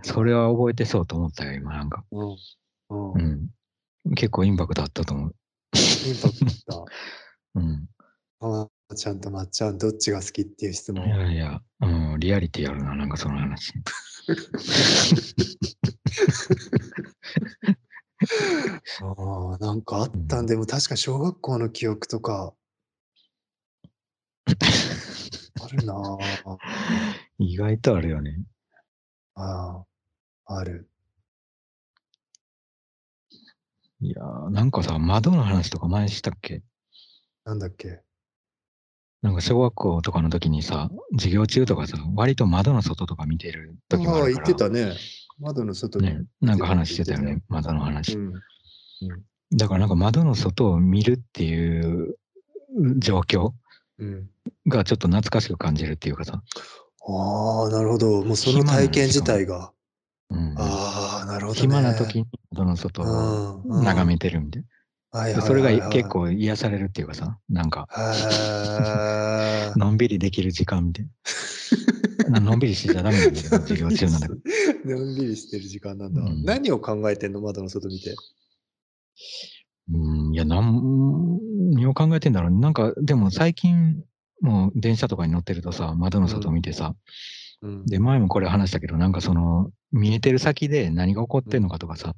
[0.04, 2.06] それは覚えてそうと思ったよ、今なんか。
[4.16, 5.36] 結構インパクトあったと思う。
[5.76, 6.86] インパクトだ。
[7.56, 7.90] うん。
[8.40, 11.10] ああ、ちゃんとまっちゃん、どっちが好きっていう質問い。
[11.10, 13.74] やいや、うん、リアリティあるな、なんかその話。
[19.02, 22.54] ああ、なんかあったんで、も確か小学校の記憶とか、
[25.62, 25.94] あるな
[26.46, 26.58] あ。
[27.40, 28.40] 意外とあるよね。
[29.36, 29.84] あ
[30.46, 30.90] あ、ある。
[34.00, 36.62] いやー、なんかさ、窓の話とか前したっけ？
[37.46, 38.02] なんだっけ？
[39.24, 44.46] なんか小学校とかの時にさ、授業中とかさ、割と窓の外とか見てる時もあああ、るから。
[44.48, 44.96] 言ってたね。
[45.40, 46.06] 窓の外に。
[46.08, 48.16] ね、なんか話してたよね、窓のう話。
[48.16, 48.34] ん。
[49.54, 52.18] だからなんか窓の外を見るっていう
[53.00, 53.54] 状況うん。
[54.68, 56.42] がちょっと懐かしく感じるっていうかさ。
[57.08, 58.24] ああ、なるほど。
[58.24, 59.72] もうその体験自体が。
[60.30, 61.62] うん、ああ、なるほど、ね。
[61.62, 64.64] 暇な時に窓の外をうん眺めてるみたい
[65.12, 65.42] はいな。
[65.42, 66.10] それが結。
[66.10, 67.88] 構癒されるっていうかさ、なんか、
[69.78, 71.06] のんびりできる時間みたい
[72.30, 72.40] な。
[72.42, 74.28] のんびりしてちゃダメなんだけど、授業中なんだ。
[74.86, 76.22] のんびりしてる時間なんだ。
[76.22, 77.42] うん何を考えてんの？
[77.42, 78.16] 窓の外見て。
[79.90, 81.40] うん、いや、なん、
[81.78, 82.52] 何を考えてんだろう。
[82.52, 84.04] なんか、でも最近、
[84.42, 86.96] もう電車とかに乗ってるとさ、窓の外見てさ、
[87.62, 87.86] うん。
[87.86, 92.16] で、前もこれ話したけど、なんかその、見えてる先で何が起こってんのかとかさ、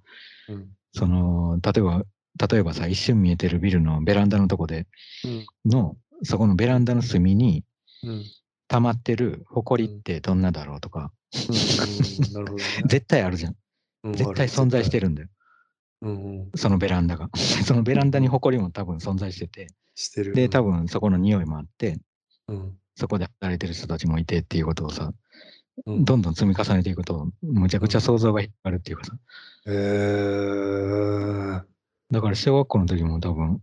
[0.48, 0.70] うん。
[0.94, 2.04] その、例えば、
[2.50, 4.88] 例えばさ、一瞬見えてるビルのベランダのとこで
[5.26, 5.46] うん。
[5.66, 7.66] の、そこのベランダの隅に
[8.04, 8.24] うん。
[8.70, 11.12] 溜まってる埃ってどんなだろうとか。
[12.88, 13.56] 絶対あるじゃん
[14.14, 15.00] 絶対存在して。
[15.00, 15.28] るんだよ。
[16.02, 16.52] うんうん。
[16.56, 17.30] そのベランダが。
[17.66, 20.34] そのベランダに埃も多分存在してて、してる。
[20.34, 22.00] で、多分そこの匂いもあって、
[22.48, 22.78] うん。
[22.96, 25.14] そこで働いてる人たちもいてっていうことをさ、
[25.86, 26.06] うん。
[26.06, 29.18] どんどん積み重ねていくと、むちゃくちゃ想像が広がるっていうかさ、
[29.68, 31.64] へー
[32.12, 33.62] だから小学校の時も多分、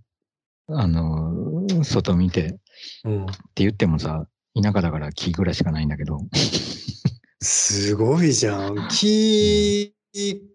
[0.69, 2.59] あのー外見てって
[3.05, 3.27] うん。
[3.57, 4.27] 言ってもさ、
[4.61, 6.19] 田舎だから木ぐらいしかないんだけど、
[7.43, 8.89] すごいじゃん。
[8.89, 9.96] 木、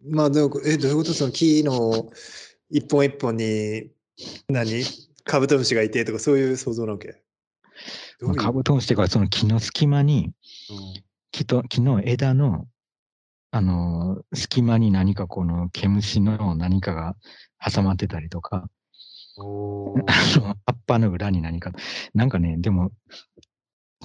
[0.04, 1.14] まあ、でもえ、どういうこと？
[1.14, 2.12] その木の
[2.70, 3.92] 一本一本に、
[4.50, 4.84] 何？
[5.24, 7.22] カブトムシがいてとか、そういう想像なわけ？
[8.20, 8.36] どういう？
[8.36, 10.32] カブトムシっていうか、その木の隙間に、
[10.70, 11.04] うん。
[11.32, 12.68] 木と木の枝の、
[13.52, 17.16] あのー隙間に何かこの毛虫の何かが
[17.64, 18.68] 挟まってたりとか、
[19.38, 21.72] おあの葉っぱの裏に何か、
[22.14, 22.92] なんかね、でも、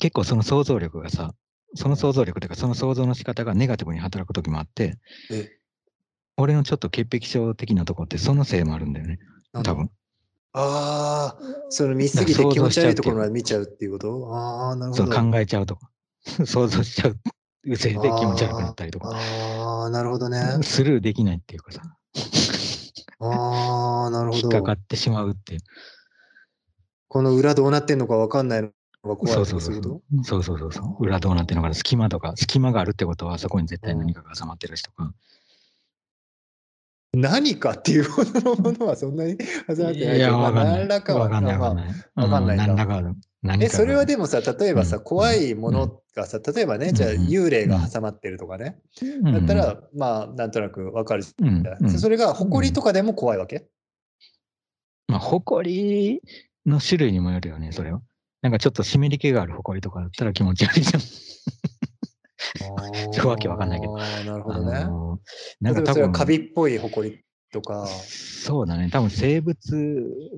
[0.00, 1.34] 結構その想像力がさ、
[1.76, 4.98] その想像力というか、その想像の仕方がネガティブに働く時もあって、
[5.30, 5.50] え、
[6.36, 9.18] 俺のちょっと潔癖症的なとこってそのせいもあるんだよね、
[9.62, 9.90] 多分。
[10.52, 14.34] ああ、その見すぎて気持ち悪いところまで見ちゃうっていうこと？
[14.34, 15.12] ああ、なるほど。
[15.12, 15.90] そう考えちゃうとか、
[16.46, 20.40] 想像しちゃうせいで気持ち悪くなったりとか、ああ、なるほどね。
[20.62, 21.82] スルーできないっていうかさ、
[23.20, 24.62] ああ、なるほど引っか。
[24.62, 25.60] かってしまうっていう。
[27.08, 28.70] この裏どうなってんのかわかんないの
[29.06, 30.24] が怖いそうとそうそうかそうそう。
[30.24, 31.04] そうそうそうそう。
[31.04, 35.12] 裏どうなってるのかな、隙間とか、隙間があるってことは、そこに絶対何かが挟まってるしとか。
[37.14, 40.78] 何かっていうほどのものはそんなに始まってないいや、まあわかんない。
[40.80, 41.88] 何らかは、わかんない、まあわかんない。
[42.16, 43.14] わかん何らかある。
[43.42, 51.84] 何え、かそれはがでもさ、例えばさ、うん怖いものがさ、例えばね、じゃあうん幽霊が挟まってるとかね、うんだったら、まあ、なんとなくわかるじうんゃん。
[51.84, 53.66] うんそれが、埃とかでも怖いわけ？
[55.08, 56.20] まあ、埃
[56.66, 58.02] の種類にもよるよね、それは。
[58.46, 61.00] なんかちょっと湿り気がある埃とかだったら気持ち悪いじゃん。
[61.00, 64.84] ちょっとわけわかんないけどなるほあどね。
[64.84, 65.18] のー
[65.60, 69.56] なんか多分、カビっぽい埃とか、そうだね、多分生物、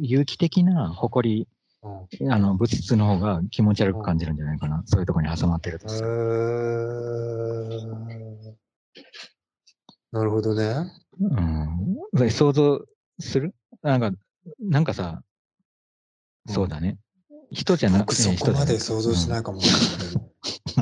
[0.00, 1.46] 有機的な埃、
[1.82, 4.82] うんあの物質の方が気持ち悪く感じるんじゃないかな。
[4.86, 6.10] そういうところに挟まってるとへしたら。
[6.10, 7.68] ー
[10.12, 10.90] なるほどね。
[12.14, 12.30] うん。
[12.30, 12.80] 想像
[13.20, 13.54] する？
[13.82, 14.12] なんか、
[14.58, 15.20] なんかさ、
[16.46, 16.96] うんそうだね。
[17.50, 19.42] 人じゃなく僕そこまで想像しないい。
[19.42, 19.64] かもな。
[19.64, 20.28] うん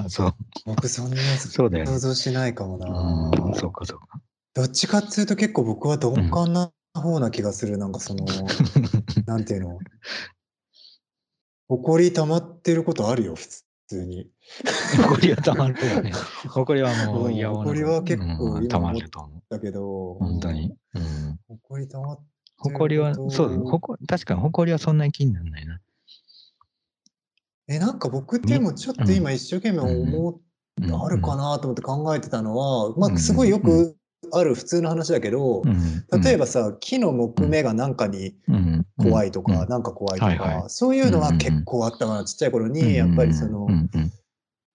[0.05, 0.35] あ そう。
[0.67, 1.91] 僕そんなそうだよね。
[1.91, 2.87] 想像しないかもな。
[2.89, 4.21] うん、そうかそうか。
[4.55, 7.79] どっちかっていうと結構僕は鈍感な方な気がする。
[7.79, 8.25] なんかその、
[9.27, 9.79] なんていうの？
[11.69, 13.47] 埃溜まってることあるよ、普
[13.89, 14.31] 通に。
[14.97, 16.13] 誇りはたまるよね。
[16.49, 19.43] 誇りはもううん嫌誇りは結構今うんたまると思う。
[19.49, 20.75] だけど、本当に。
[20.95, 21.39] うん。
[21.69, 22.21] 埃溜まっ
[22.59, 25.81] 誇りは、とそう、誇確かに誇りはそんなに気にならないな。
[27.69, 30.43] え、なんか僕でもちょっと今一生懸命思っうん
[30.79, 33.15] あるかなと思って考えてたのは、まうん。
[33.15, 33.97] あすごいよく
[34.33, 43.69] ある普通の話だけど、うん例えばさ、木の木目がなんかにうん怖いとか、うんなんか怖いとか、そういうのは結構あったかな、ちっちゃい頃うんに、やっぱりその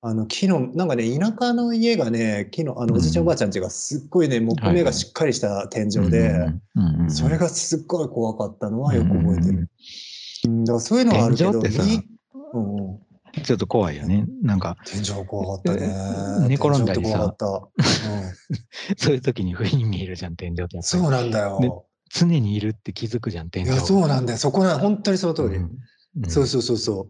[0.04, 6.52] あの木の、なんかね、田舎の家がね、木の、あのうんおじいちゃんおばあちゃん家がすっごいね、木目がしっかりした天井で、
[7.08, 9.70] それがすっごい怖かったのはよく覚えてる。
[10.48, 11.62] うん、だからそういうのはあるけど、
[12.54, 13.00] うんうん
[13.44, 14.26] ちょっと怖いよね。
[14.42, 16.50] なんか、天井怖かったね。
[16.50, 17.24] 寝転んだりさ。
[17.40, 20.82] うんそういう時に不意に見えるじゃん、天井って。
[20.82, 21.58] そうなんだよ。
[21.62, 21.70] で
[22.14, 23.68] 常にいるって気づくじゃん、天井。
[23.68, 24.38] いや、そうなんだよ。
[24.38, 25.56] そこな、本当にその通り。
[25.56, 27.08] うんうんそうそうそうそ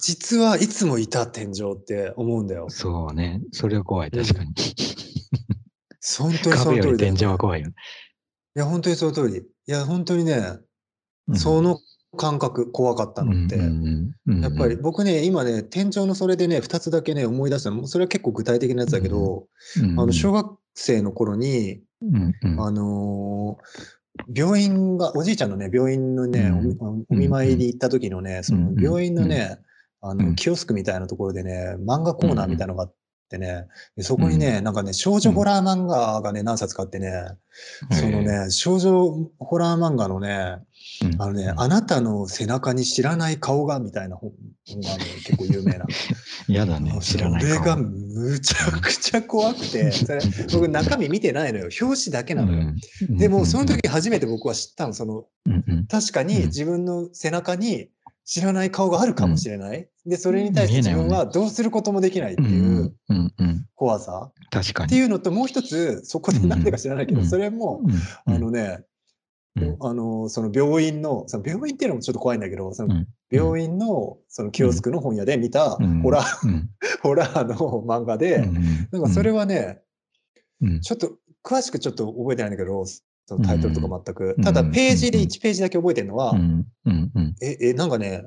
[0.00, 2.70] 実はいつもいた天井って思うんだよ。
[2.70, 3.42] そうね。
[3.52, 4.54] それは怖い、確かに。
[6.18, 7.68] 本当にその通り天井は怖いよ。
[7.68, 7.72] い
[8.58, 9.36] や、本当にその通り。
[9.38, 10.58] いや、本当にね、
[11.28, 11.78] うんその
[12.16, 13.56] 感覚怖かったのって。
[13.56, 17.86] やっぱり僕ね、今ね、天井のそれでね、2つだけね、思い出したの。
[17.86, 19.46] それは結構具体的なやつだけど、
[19.82, 22.60] うんあの、小学生の頃に、うんうん。
[22.60, 23.92] あのー
[24.34, 27.04] 病院が、おじいちゃんのね、病院のね、うん。
[27.08, 28.80] お見舞いに行った時のね、そのうん。
[28.80, 29.58] 病院のね、
[30.02, 32.94] あの、うんキオスクみたいなところでね、漫画コーナーみたいなのがあっ
[33.32, 33.66] てね、
[33.96, 37.12] でそこにね、なんかね、少女ホラー漫画がね、何冊かあってね、
[37.90, 40.58] そのね、少女ホラー漫画のね、
[41.02, 41.22] うん。
[41.22, 44.32] あのね、あなたの背中に知らない顔がみたいな本
[44.68, 45.86] 本がね、結構有名な。
[46.48, 47.78] 嫌だね、知らないそれが顔。
[47.78, 50.20] むちゃくちゃ怖くて、それ
[50.52, 51.68] 僕中身見てないのよ。
[51.80, 52.74] 表紙だけなのよ。
[53.08, 53.16] うん。
[53.16, 55.64] でも、その、時初めて僕は知ったの、その、うん。
[55.66, 55.86] うん。
[55.86, 56.46] 確かにうん。
[56.46, 57.88] 自分の背中に
[58.24, 59.88] 知らない顔があるかもしれない。
[60.06, 62.94] で、それに対して自分はどうすることもできないってうんいう
[63.74, 64.30] 怖さ。
[64.50, 64.86] 確かに。
[64.86, 67.82] っていうのと、もう一つ、そこでなんでか知らないけど、うんそれも、
[68.26, 68.84] うんあのね、
[69.56, 69.76] うん。
[69.80, 73.08] あの、その病院の、その病院っていうのもちょっと怖いんだけど、そのうん。
[73.30, 76.00] 病院の、そのキオスクの本屋で見たうん。
[76.02, 76.70] ホラー、うん。
[77.02, 77.56] ホラーの
[77.86, 78.46] 漫画で、
[78.90, 79.80] なんかそれはね、
[80.60, 80.80] うん。
[80.80, 81.12] ちょっと、
[81.44, 82.84] 詳しくちょっと覚えてないんだけど、
[83.26, 84.34] そのタイトルとか全く。
[84.36, 84.44] うん。
[84.44, 86.32] ただ、ページでうん1ページだけ覚えてるのは、
[87.40, 88.24] え、え、なんかね、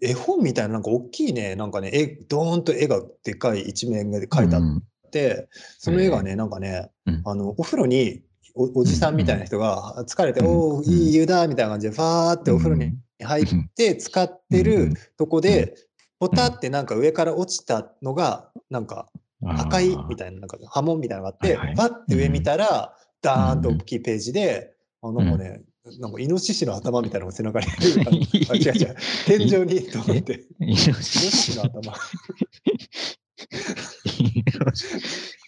[0.00, 7.22] 絵本みたいな、なんか大きいね、なんかね、絵、ドーンと絵がでかい一面で描いてあって、その絵がね、なんかね、うん。
[7.24, 8.22] あの、お風呂に
[8.54, 10.46] お、おじさんみたいな人が疲れて、うん。
[10.46, 15.74] おーいい湯だ、みたいな感じで、ファーってお風呂に入って、使ってるとこで、
[16.18, 19.08] ポタってなんか上から落ちたのが、なんか
[19.46, 25.62] 赤いみたいな、なんか波紋みたいなのがあって、パッて上見たら、ダーンと大きいページで、あなんかね、
[25.98, 27.66] なんかイノシシの頭みたいなのが背中に
[28.50, 31.94] あ違う違う、天井にと思って、イノシイノシシの頭、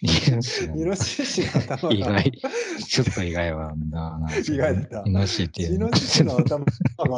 [0.01, 2.31] イノシシの頭が、意外。
[2.87, 4.19] ちょっと意外はな。
[4.47, 5.87] 意外だったイノシシっていうの。
[5.87, 6.65] イノシシの頭が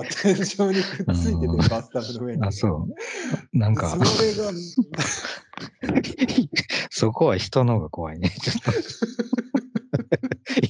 [0.06, 2.46] 天井にくっついてうんて、バスタブの上に。
[2.46, 2.88] あ、そ
[3.54, 3.58] う。
[3.58, 4.52] なんか、それが、
[6.90, 8.30] そこは人の方が怖いね。
[8.30, 8.72] ちょっと。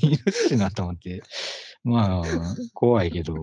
[0.02, 1.22] イノシシの頭って、
[1.84, 3.36] まあ、怖いけど。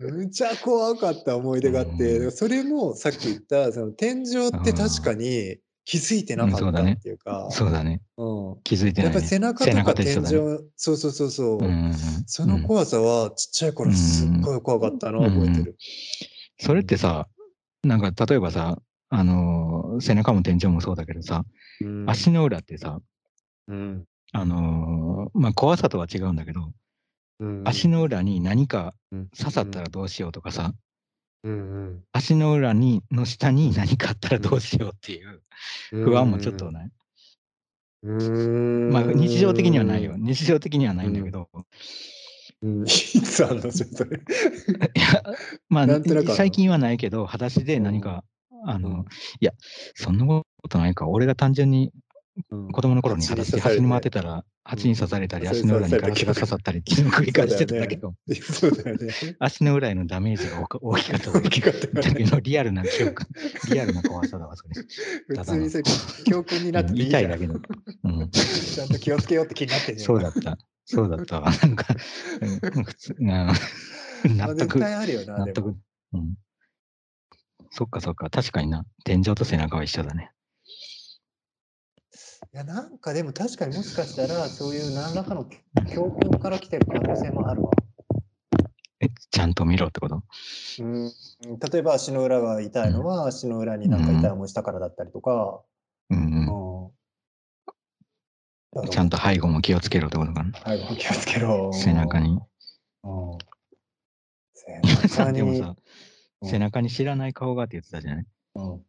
[0.00, 2.32] むちゃ怖かった思い出があって、うん。
[2.32, 8.00] それもさっき言った、その天井って確かに気づいてなかったっていうか、そうだね。
[8.16, 8.62] うん。
[8.62, 9.14] 気づいてない、ね。
[9.14, 10.22] やっぱり背中と背か天井、ね
[10.76, 11.94] そうそうそうそう、うんうんうん。
[12.26, 15.76] その怖さはちっちゃい頃すっごい怖かったのは覚えてる。
[16.58, 17.28] それってさ、
[17.84, 18.78] なんか例えばさ、
[19.14, 21.44] あのー背中も天井もそうだけどさ、
[21.82, 22.08] うん。
[22.08, 22.98] 足の裏ってさ、
[23.68, 24.04] うん。
[24.32, 26.72] あのーまあ、怖さとは違うんだけど、
[27.38, 27.62] うん。
[27.66, 29.28] 足の裏に何かうん。
[29.28, 30.72] 刺さったらどうしようとかさ、
[31.44, 32.00] うん。
[32.12, 35.42] 足の裏にの下に何かあったらどうしようっていう
[35.92, 36.04] うん。
[36.04, 36.90] 不安もちょっとない。
[38.04, 38.90] うん。
[38.90, 40.14] まあ、日常的にはないよ。
[40.16, 41.50] 日常的にはないんだけど、
[42.62, 42.84] うん。
[42.84, 44.20] いつあんのそれ。
[44.96, 45.22] いや、
[45.68, 45.86] まあ
[46.34, 48.24] 最近はないけど、裸足で何か、
[48.66, 49.04] あの、うんい
[49.40, 49.52] や、
[49.94, 51.08] そんなことないか。
[51.08, 51.92] 俺が単純に
[52.72, 59.12] 子供の頃に裸足で走り回ってたら、蜂に刺されたり、うん足の裏にガラスが刺さったりっていうのを繰り返してただよね。
[59.38, 63.24] 足の裏へのダメージが大きかった大きかっただけど、リアルな記憶、
[63.70, 64.70] リアルな怖さだわ、それ。
[65.36, 65.80] 普通にさ、
[66.24, 67.54] 教訓になって痛いだけど。
[68.04, 70.06] うん、 ちゃんと気をつけようって気になってんじゃん。
[70.06, 70.58] そうだった。
[70.86, 71.50] そうだったわ。
[71.50, 71.94] なんか、
[72.40, 75.52] うん普通、うん納絶得、対あるよな、納。
[75.52, 75.76] 得。
[76.14, 76.34] うん。
[77.74, 78.84] そっかそっか、確かにな。
[79.02, 80.30] 天井と背中は一緒だね。
[82.52, 85.46] いや、なんかでも確かにもしかしたら、そういう何らかの
[85.94, 87.70] 教訓から来てる可能性もあるわ。
[89.00, 90.22] え、ちゃんと見ろってこと？
[90.80, 91.06] うん、
[91.72, 95.62] 例えば足の裏が痛いのは、足の裏になんか痛い思いしたからだったりとか、
[96.10, 96.90] うん。
[98.90, 100.52] ちゃんと背後も気をつけろってことかな。
[100.60, 101.72] はい、気をつけろ。
[101.72, 102.38] 背中に。
[103.04, 103.38] うん。
[104.52, 105.38] 背中に。
[105.40, 105.81] でもさ、うん
[106.44, 108.26] 背中に知らない顔がって言ってたじゃない？
[108.56, 108.80] うん、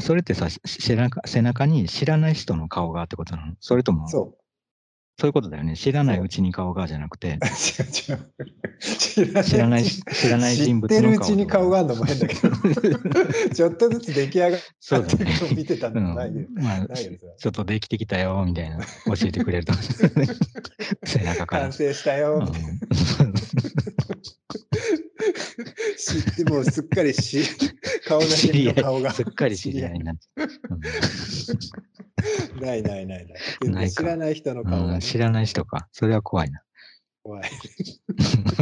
[0.00, 3.54] それってさ、し背中背中に知らない人の顔がってことなの？
[3.60, 4.34] それとも、そう
[5.16, 5.76] そいうことだよね。
[5.76, 7.44] 知らないうちに顔がじゃなくて、う。
[8.12, 8.18] 違う
[9.30, 9.44] 違う。
[9.44, 11.28] 知らない、う知らない人物知ってるの顔。
[11.28, 12.50] うちに顔があるのも変だけど、
[13.54, 15.24] ちょっとずつ出来上がってそうだね。
[15.24, 16.42] るのを見てたないよ。
[17.38, 18.84] ちょっとできてきたよ、みたいな、教
[19.26, 19.72] えてくれると。
[21.04, 21.72] 背中から 完。
[21.72, 22.70] 成したよ、みたいな。
[25.24, 25.64] うん
[25.96, 27.42] 知ってもうすっかりし
[28.06, 30.48] 顔なじみ知り合い、の顔がすっかり知り合いになっちゃう。
[32.60, 33.26] ないないない
[33.66, 33.90] ない。
[33.90, 35.88] 知らない人のう顔が知らない人か。
[35.92, 36.62] それは怖いな。
[37.22, 37.50] 怖い。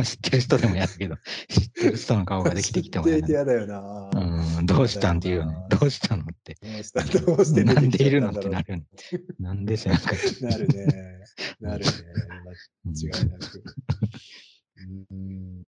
[0.04, 1.16] 知ってる人でもやるけど、
[1.48, 4.10] 知ってる人の顔ができてきてもやだだよな。
[4.58, 5.56] うん、どうしたんっていうよね。
[5.68, 6.56] どうしたのって。
[6.62, 8.84] どうしたどうして出なんでいるのってなるよね。
[9.40, 10.18] なんで背中に。
[10.42, 10.86] なるね。
[11.60, 11.90] なるね。
[12.86, 13.64] う ん間違いなく。
[15.10, 15.62] うん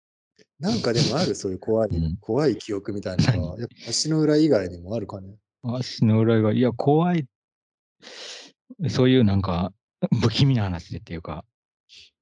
[0.62, 5.34] なんかでもある、そういう怖い、うん怖い記憶みたいなのは、やっぱ足の裏以外にもあるかね。
[5.64, 7.26] 足の裏が、いや、怖い。
[8.88, 9.72] そういうなんか、
[10.22, 11.44] 不気味な話でっていうか、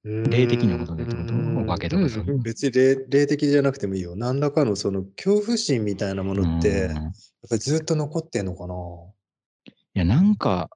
[0.03, 1.35] 霊的なことでってこと？
[1.35, 4.17] うんお化けとかそういううん別に霊霊的じゃなくてもいいよ。
[4.17, 7.03] 何らかのその恐怖心みたいなものって、うんやっ
[7.51, 8.75] ぱりずっと残ってんのかな？
[8.75, 10.71] いや、なんか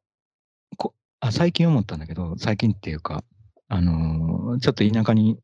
[0.76, 3.24] こあ、最近思ったんだけど、最近っていうか、
[3.68, 5.36] あのーちょっと田舎にい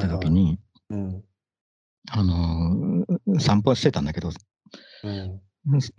[0.00, 0.58] た時に、
[0.90, 1.24] うん。
[2.10, 4.30] あのー散歩してたんだけど、
[5.04, 5.40] うん。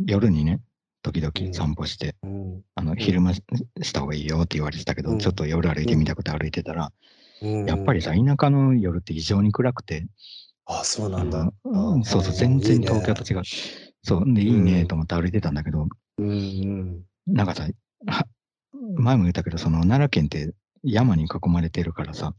[0.06, 0.60] 夜にね、
[1.02, 2.62] 時うん々散歩して、うん。
[2.76, 3.44] あの昼間し
[3.82, 6.92] した方がいいよって言われてたけど、うんちょっと夜歩いてみたくて歩いてたら、
[7.42, 10.06] うんやっぱりさ、田舎の夜って異常に暗くて、
[10.66, 11.52] あ、そうなんだ。
[11.66, 13.42] うんそうそう、全然東京と違う。
[14.02, 15.88] そう、で、いいねと思って歩いてたんだけど。
[17.28, 17.68] なんかさ、
[18.08, 18.28] は
[18.96, 22.34] 前も言ったけど、その奈良県って山に囲まれてるからさ、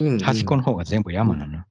[0.00, 1.64] うん端っこの方が全部山なのよ。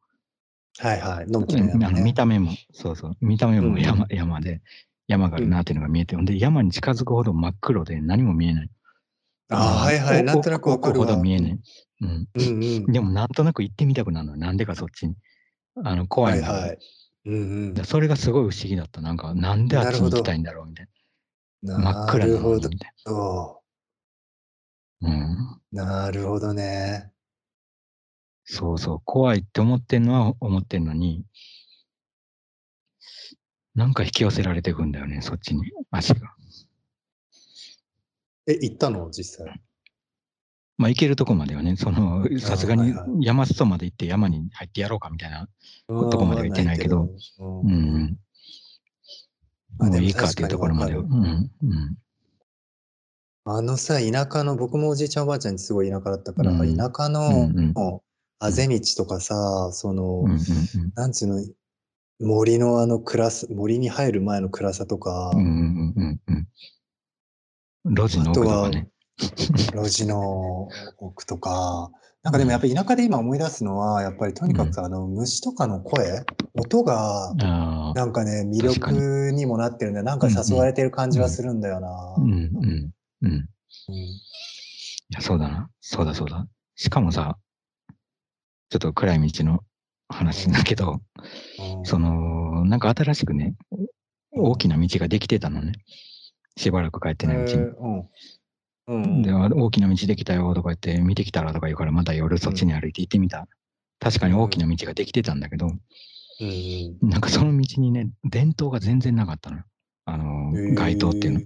[0.80, 1.28] はいはい。
[1.28, 4.62] のんきうなん山ねあの見た目も、そうそう、見た目も山,、山で、
[5.08, 8.70] 山があるなっていうのが見えて、ほんで、山に近づくほど真っ黒で何も見えない。
[9.50, 10.22] あーはいはい。
[10.22, 11.60] おなんとなくわかるほど見えない。
[12.02, 12.28] うん。
[12.36, 12.86] うんうん。
[12.86, 14.38] でも、なんとなく行ってみたくなるのよ。
[14.38, 15.16] なんでかそっちに。
[15.84, 16.78] あの、怖んだよはいいはい。
[17.26, 17.38] うんう
[17.70, 19.02] んでそれがすごい不思議だった。
[19.02, 20.88] なんか、なんであっちに行きたいんだろうみたい
[21.64, 21.78] な。
[21.78, 23.62] 真っ暗なのなるほどにみたいそ
[25.02, 25.10] な。
[25.10, 25.38] うん。
[25.72, 25.76] う。
[25.76, 27.12] なるほどね。
[28.50, 31.24] そうそう、怖いって思ってんのは思ってんのに、
[33.76, 36.34] なんか引き寄せられていくんだよね、そっちに、足が。
[38.48, 39.12] え、行ったの？
[39.12, 39.62] 実際。
[40.78, 45.50] まあ、行けるとこまではね、その、さすがに山裾まで行って山に入ってやろうかみたいな。
[45.90, 47.10] どこまでは行ってないけど。
[47.40, 48.18] うん
[49.80, 51.02] ももういいかっていうところまでは。
[51.02, 51.52] う確かにわん。
[51.64, 51.98] うん。
[53.46, 57.74] あのさ、田舎の、僕もおじいちゃんおばあちゃんにすごい田舎だったから、うん田舎の、うんうん
[58.40, 60.38] あぜ道とかさ、その、うんうん
[60.96, 61.44] なんつうの、
[62.20, 65.40] 森のあの暗さ、森に入る前の暗さとか、うん。
[65.40, 66.48] うんうんうん
[67.86, 67.96] うん。
[67.96, 68.90] 路地の奥とかね。
[69.74, 71.92] 路地の奥とか、
[72.24, 76.26] なんかでもやっぱり田舎で今思い出すのは、やっぱりとにかくあの虫とかの声、
[76.56, 77.34] 音が。
[77.96, 80.06] なんかね、魅力にもなってるんだよ。
[80.06, 82.16] なんか誘われてる感じはするんだよな。
[82.18, 83.30] うんうんうん。
[83.30, 83.50] うん
[85.10, 85.70] いや、そうだな。
[85.80, 86.46] そうだそうだ。
[86.76, 87.38] しかもさ、
[88.70, 89.62] ちょっと暗い道の
[90.10, 91.02] 話だけど、
[91.78, 93.56] うんその、なんか新しくね、
[94.32, 95.74] 大きな道ができてたのね。
[96.58, 97.64] しばらく帰ってないうちに。
[97.64, 98.10] うん。
[98.88, 99.22] うん。
[99.22, 103.48] で、あ大きな道できたよとか言って、見てきたらとか言うから、また夜そっちに歩いて行ってみた。
[104.00, 105.78] 確かに大きな道ができてたんだけど、うん
[107.02, 109.64] なんかその道にね、電灯が全然なかったのよ。
[110.06, 110.76] あの、うん。
[110.76, 111.40] 街灯っていうの。
[111.40, 111.46] へ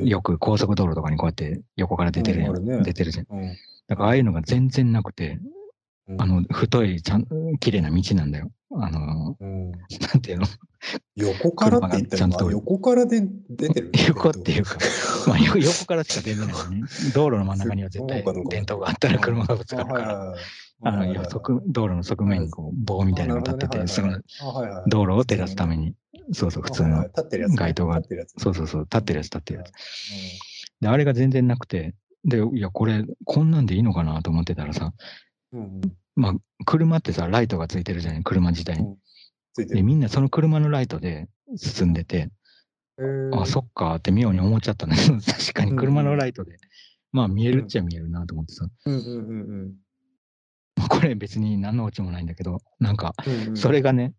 [0.00, 0.06] ー。
[0.06, 2.44] よく高速道路とかにこうやって横から出てる。
[2.52, 3.26] うんね出てるじゃん。
[3.30, 3.56] うん。
[3.88, 5.61] だからああいうのが全然なくて、うん
[6.18, 7.26] あ、の、太い、ちゃん、
[7.58, 8.50] 綺麗な道なんだよ。
[8.74, 9.78] あの、うん、な
[10.16, 10.46] んていうの？
[11.14, 13.92] 横からって言ってるの車がちゃんとは横からで出てる？
[14.08, 14.78] 横っていうか、
[15.28, 16.82] まあ、よ横からしか出てないよね。
[17.14, 20.00] 道路の真ん中には絶対電灯があったら車がぶつかるから。
[20.00, 20.34] ら。
[20.84, 21.14] あの、
[21.66, 24.18] 道路の側面にこう棒みたいなのが立ってて、その
[24.88, 25.94] 道路を照らすために、に、
[26.32, 27.04] そうそう、普普通の。
[27.56, 28.02] 街灯が。
[28.38, 29.68] そうそうそう、立ってるやつ立ってるやつ。
[29.68, 29.72] う
[30.80, 31.94] で、あれが全然なくて、
[32.24, 34.92] で、いや、これ、こんなんでいいのかなと思ってたらさ。
[36.14, 36.34] まあ、
[36.64, 38.84] 車ってさ、ライトがついてるじゃない、車自体に。
[38.84, 38.96] で、
[39.54, 39.82] ついてる。
[39.82, 42.30] みんなその車のライトで進んでて、
[42.98, 44.96] へーあ、そっかって妙に思っちゃったね。
[45.26, 46.56] 確かに車のライトで、
[47.12, 49.74] まあ見えるっちゃ見えるなと思ってさ、うんうんうん
[50.88, 53.56] これ別に何のオチもないんだけど、なんか、うんうん。
[53.56, 54.14] それがね、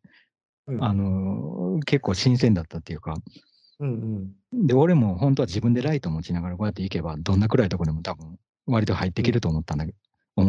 [0.67, 3.15] うん、あのー結構新鮮だったっていうか、
[3.79, 4.67] うんうん。
[4.67, 9.97] で、俺も本当は自分でライト持ちながらこうやって行けば、どんな暗いとこでも多分、割と入っていけると思ったんだけど、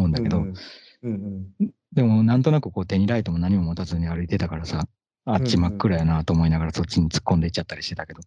[0.05, 0.55] 思うんだけど、うん
[1.03, 1.71] うんうん。
[1.93, 4.87] でもなんとなくこう手にライトも何も持たずに歩いてたからさ、
[5.25, 8.21] あっち真っ暗やなと思いながらそっちに突っ込んでいっちゃったりしてたけど、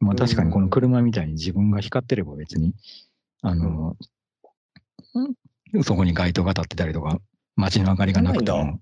[0.00, 2.74] まあ確かにこの車みたいに自分が光ってれば別に、
[3.42, 3.96] あの、
[5.82, 7.20] そこに街灯が立ってたりとか、
[7.56, 8.80] 街の明かりがなくても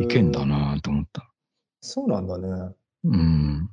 [0.00, 1.30] いけんだなと思った。
[1.80, 2.74] そうなんだね。
[3.04, 3.70] うん。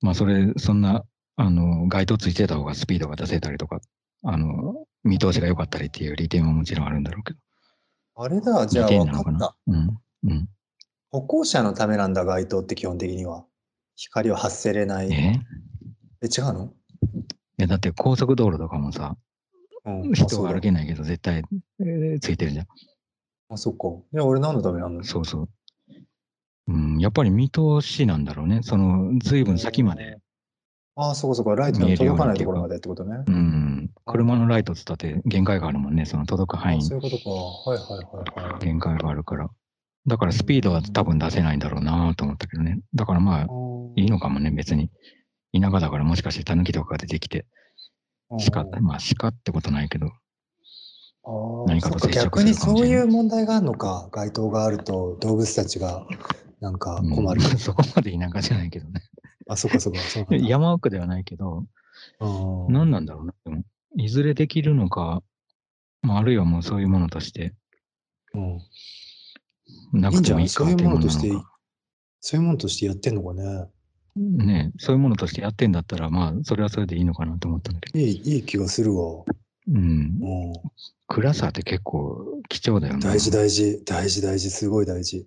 [0.00, 1.04] まあそれ、そんな、
[1.36, 3.80] あの、街灯ついてた方がスピードが出せたりとか、
[4.24, 7.38] あの、見通しが良かったりっていう利点はもちろんあるんだろうけど。
[8.16, 9.32] あれだ、じゃあ利点分かったな？
[9.32, 9.56] のかな。。
[9.66, 9.98] うん。
[10.30, 10.48] うん。
[11.10, 13.44] 歩行者のためなんだ、街灯って基本的には。
[13.96, 15.12] 光を発せれない。
[15.12, 15.40] え？
[16.22, 16.72] え、違うの？
[17.02, 19.16] いや、だって高速道路とかもさ、
[19.84, 20.12] うん。
[20.12, 21.42] 人が歩あけないけど絶対、
[21.80, 22.66] えーついてるじゃん。
[23.50, 23.88] あ、そっか。
[24.12, 25.02] いや、俺何のためなの？
[25.04, 25.48] そうそう。
[26.68, 28.60] うん、やっぱり見通しなんだろうね。
[28.62, 30.18] その、ずいぶん先まで。。
[31.00, 33.22] ああ、そこそこ、ライトの見えるよう届かないところまでってことね。
[33.24, 33.90] うん。
[34.04, 36.06] 車のライトつったって限界があるもんね。
[36.06, 37.30] その届く範囲にあそういうことか。
[37.30, 38.64] はいはいはいはい。
[38.64, 39.48] 限界があるから。
[40.08, 42.80] だからスピードは多分出せないんだろうなと思ったけどね。
[42.94, 43.46] だからまあ、
[43.94, 44.90] いいのかもね、別に。
[45.52, 47.46] 田舎だからもしかしてタヌキとかが出てきて、
[48.52, 50.10] 鹿、まあ鹿ってことないけど、
[51.68, 54.08] 何かと接触逆にするかもしれないそういう問題があるのか。
[54.10, 56.04] 街灯があると動物たちが
[56.60, 57.40] なんか困る。
[57.40, 59.02] うん そこまで田舎じゃないけどね。
[59.48, 60.00] あ、そっかそっか。
[60.00, 61.66] そう 山奥ではないけど、
[62.20, 63.34] うん何なんだろうな。
[63.44, 63.64] でも、
[63.96, 65.22] いずれできるのか、
[66.02, 67.54] まあ、あるいはもうそういうものとして、
[68.34, 68.60] うん
[69.92, 71.58] なくてもいいかっていうものなそういうものとして。
[72.20, 73.68] そういうものとしてやってんのかね。
[74.16, 77.98] ねそういうものとしてやってんだったら、まあ、それはそれでいいのかなと思ったんだけど。
[77.98, 79.24] いい、いい気がするわ。
[79.68, 79.76] うん。
[79.76, 80.52] うん、
[81.06, 83.00] 暗さって結構貴重だよね。
[83.00, 85.26] 大事大事、大事大事、すごい大事。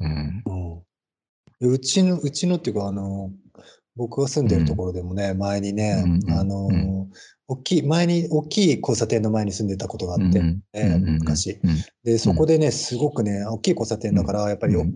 [0.00, 0.42] うん。
[1.60, 3.30] うん、うちの、うちのっていうか、あの、
[3.96, 7.10] 僕が住んでるところでもね、前にね、あの、うん
[7.46, 11.60] 大きい、前に、大きい交差点の前に住んでたことがあって、うんええ昔。
[12.02, 14.86] で、そこでね、すごくね、大きい交差点だから、やっぱり大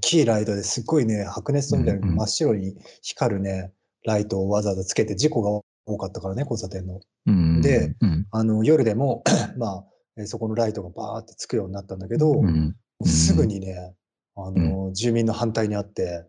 [0.00, 3.72] きいライトですっごいね、白熱灯みたいな真っ白に光るね、
[4.04, 7.00] ライトをわざわざつけて事故が多かったからね、交差点の。
[7.26, 8.26] うんで、うん。
[8.30, 9.24] あの、夜でも、
[9.58, 9.84] まあ、
[10.16, 13.94] えーそこのライトがバーってつくようになったんだけど、うんすぐにね、
[14.36, 16.24] あの、住民の反対にあって、の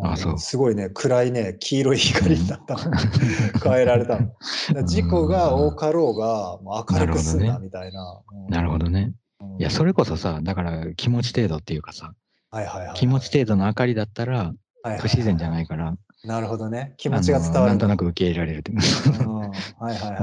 [0.00, 2.80] あそうすごいね、暗いね、黄色い光になったの。
[3.62, 4.84] 変えられたの。
[4.84, 8.20] 事故が多かろうが、もう明るくすんな、みたいな。
[8.32, 9.12] うんなるほどね。
[9.40, 12.12] うんいや、それこそさ、だから気持ち程度っていうかさ、
[12.50, 14.54] はいはいはいはい気持ち程度の明かりだったら
[14.98, 16.94] 不自然じゃないから、なるほどね。
[16.96, 17.66] 気持ちが伝わる。
[17.66, 18.72] なんとなく受け入れられるって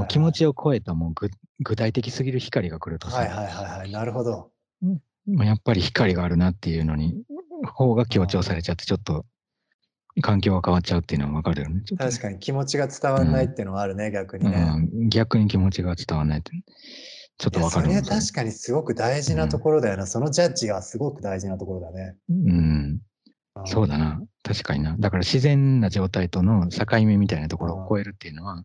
[0.08, 3.90] 気持ちを超えたもう具具体的すぎる光が来るとさ、はいはいはいはい。
[3.90, 4.50] なるほど。
[5.26, 7.14] まあやっぱり光があるなっていうのに、
[7.64, 9.24] 方が強調されちゃって、ちょっと
[10.22, 11.82] 環境が変わっちゃうっていうのはわかるよね。
[11.98, 14.56] 確かに気持ちが伝わらないっていうのはあるね、逆にね。
[14.56, 16.52] うん、逆に気持ちが伝わらないって、
[17.38, 20.06] ちょっとわかるもん確かにすごく大事なところだよな。
[20.06, 22.16] そのジャッジがすごく大事なところだね。
[22.30, 23.00] うん、
[23.66, 24.22] そうだな。
[24.42, 24.96] 確かにな。
[24.98, 28.64] だから自然な状態との境目みたいなところを超えるっていうのは、うん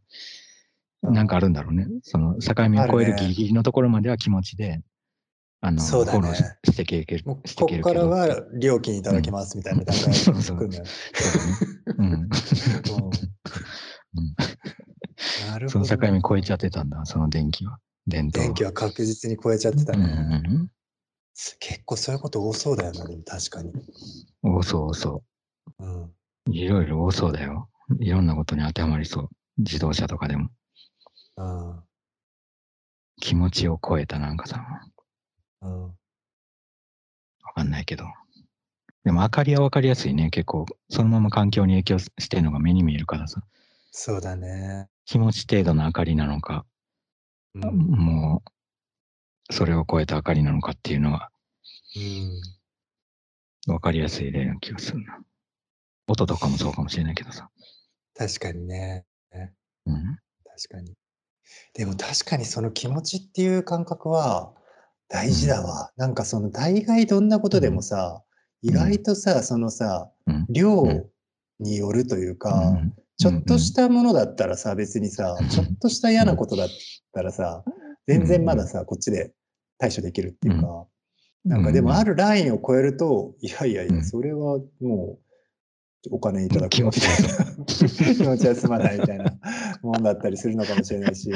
[1.04, 1.88] なんかあるんだろうね。
[2.04, 4.82] その境目を超えるギリギリのところまでは気持ちで、
[5.64, 6.43] あの、そうだねフォローし
[6.74, 8.07] してけるもうここから。
[8.07, 10.86] は料金いただきますみたいな段階そうそうが来るんだよ。
[11.14, 11.53] そうだね。
[15.70, 15.89] そほど。
[15.91, 17.78] の境目超えちゃってたんだ、その電気は。
[18.07, 18.30] 電。
[18.30, 20.41] 電気は確実に超えちゃってたうんね。
[20.49, 20.72] うん
[21.59, 23.72] 結構そういうこと多そうだよな、でも確かに。
[24.43, 24.55] うん。
[24.55, 25.24] おそうそ
[25.80, 26.14] うん。
[26.51, 27.70] いろいろ多そうだよ。
[27.99, 29.30] いろんなことに当てはまりそう。
[29.59, 30.49] 自動車とかでも。
[31.38, 31.84] うん。
[33.22, 34.66] 気持ちを超えたなんかさ、
[35.62, 35.84] うん。
[35.84, 35.93] わ
[37.55, 38.05] かんないけど。
[39.03, 40.30] でも明かりはわかりやすいね。
[40.30, 43.41] 結構、そのまま環境に影響してるのが目に見えるからさ。
[43.91, 44.89] そうだね。
[45.05, 46.66] 気持ち程度の明かりなのか、
[47.55, 47.64] うん。
[47.64, 48.43] も
[49.49, 51.30] う、それを超えた明かりなのかっていうのは
[53.68, 55.20] うん、わかりやすい例な気がするな。
[56.07, 57.49] 音とかもそうかもしれないけどさ。
[58.16, 59.05] 確かにね。
[59.86, 60.18] うん。
[60.45, 60.93] 確かに。
[61.74, 64.53] でも確かにその気持ちっていう感覚は
[65.12, 65.91] 大事だわ。
[65.97, 68.24] なんかその大概どんなことでもさ、
[68.62, 70.45] 意外とさ、そのさ、うん。
[70.49, 70.84] 量
[71.59, 72.93] によるというか、うん。
[73.18, 76.68] ちょっとしたものだったらさ、別にさうん、ちょっとした嫌なことだっ
[77.14, 77.64] たらさ、
[78.07, 79.34] 全然まださ、こっちで
[79.78, 80.88] 対処できるっていうか、
[81.45, 82.16] なんかでもある。
[82.16, 84.03] るラインを超えると、いやいやいうや、ん。
[84.03, 85.20] それはも
[86.03, 87.66] う、お金いただく気持ちみたいな。
[88.16, 89.26] 気持ちは済まないみたいな
[89.84, 91.30] もんだったりするのかもしれないし、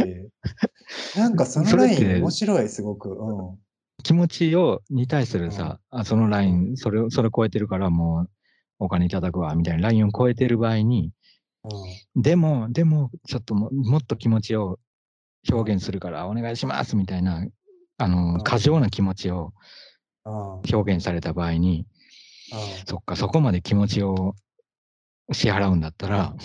[1.16, 3.10] なんかそのライン面白い、すごく。
[3.10, 3.60] うん。
[4.06, 8.30] 気持ちを、に対するさ、あそのライン、それを、それ超えてるからもう
[8.80, 11.12] お金いただくわ、みたいなラインを超えてる場合に、
[12.16, 14.80] でも、でも、ちょっとももっと気持ちを
[15.52, 17.46] 表現するからお願いしますみたいな、
[17.98, 19.54] あうんの、過剰な気持ちを。
[20.28, 21.86] 表現された場合に、
[22.52, 24.36] うんそっか、そこまで気持ちを
[25.32, 26.36] 支払うんだったら、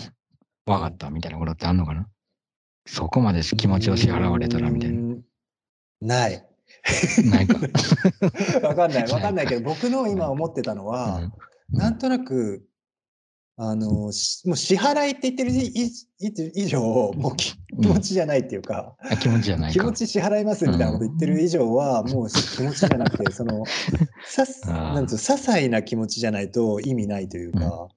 [0.67, 2.07] わかったみたいなことってあんのかな？
[2.87, 5.15] そこまで気持ちを支払われたらみたいな。
[6.03, 6.19] な。
[6.29, 6.50] ない。
[7.31, 7.59] ないか。
[8.67, 11.21] わかんない、わかんないけど、僕の今思ってたのは、
[11.73, 11.79] うん。
[11.79, 12.67] なんとなく、
[13.57, 15.51] あの、しもう支払いって言ってる
[16.55, 19.79] 以上、もう気気持ちじゃないっていうか、あ気持ちじゃないか。
[19.79, 23.65] 気持ち支払いますみたいなこと言ってる以上は、もう気持ちじゃなくて、その、
[24.25, 27.89] さ なんつうの些細な気持ちじゃないと意味ないというか、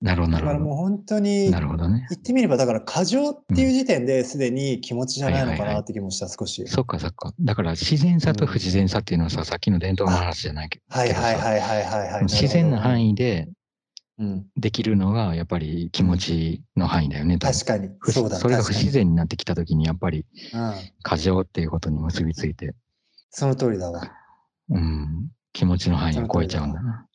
[0.00, 1.52] なるほど、なだからもう本当にど。
[1.52, 2.06] なるほどね。
[2.10, 6.66] 言ってみれば、だから過剰っていう時点ですでに気持ちじゃないのかないって気もした、少し。
[6.68, 7.32] そっかそっか。
[7.40, 10.84] だから自然さと不自然さっていうのはさ、さっきの伝統の話じゃないけど。
[10.88, 11.38] はいはいい。
[11.38, 12.22] はいはいはいはい。
[12.24, 13.10] 自然な範囲。
[13.10, 13.48] 囲で
[14.18, 14.46] うん。
[14.56, 17.38] できるのがやっぱり気持ちの範囲だよね。
[17.38, 17.88] 確かに。
[18.00, 20.74] 不そうだ、それが不自然になってきたときにやっぱりうん。
[21.02, 22.74] 過剰っていうことに結びついて、
[23.30, 24.12] その通りだわ。
[24.70, 27.06] うん、気持ちの範囲を超えちゃうんだな。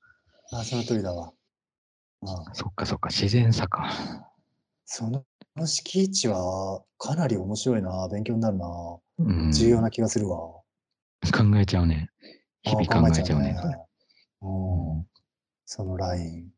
[0.52, 1.34] あ、その通りだわ。
[2.26, 2.56] うん。
[2.56, 3.90] そっかそっか、自然さか。
[4.86, 5.24] その
[5.66, 8.08] 敷地はかなり面白いな。
[8.10, 8.68] 勉強になるな。
[9.20, 10.38] うん、重要な気がするわ。
[10.38, 10.64] 考
[11.56, 12.10] えちゃうね。
[12.64, 13.56] 日々あ考えちゃうね。
[13.62, 13.76] それ
[14.42, 15.08] うん。
[15.66, 16.52] そのライン。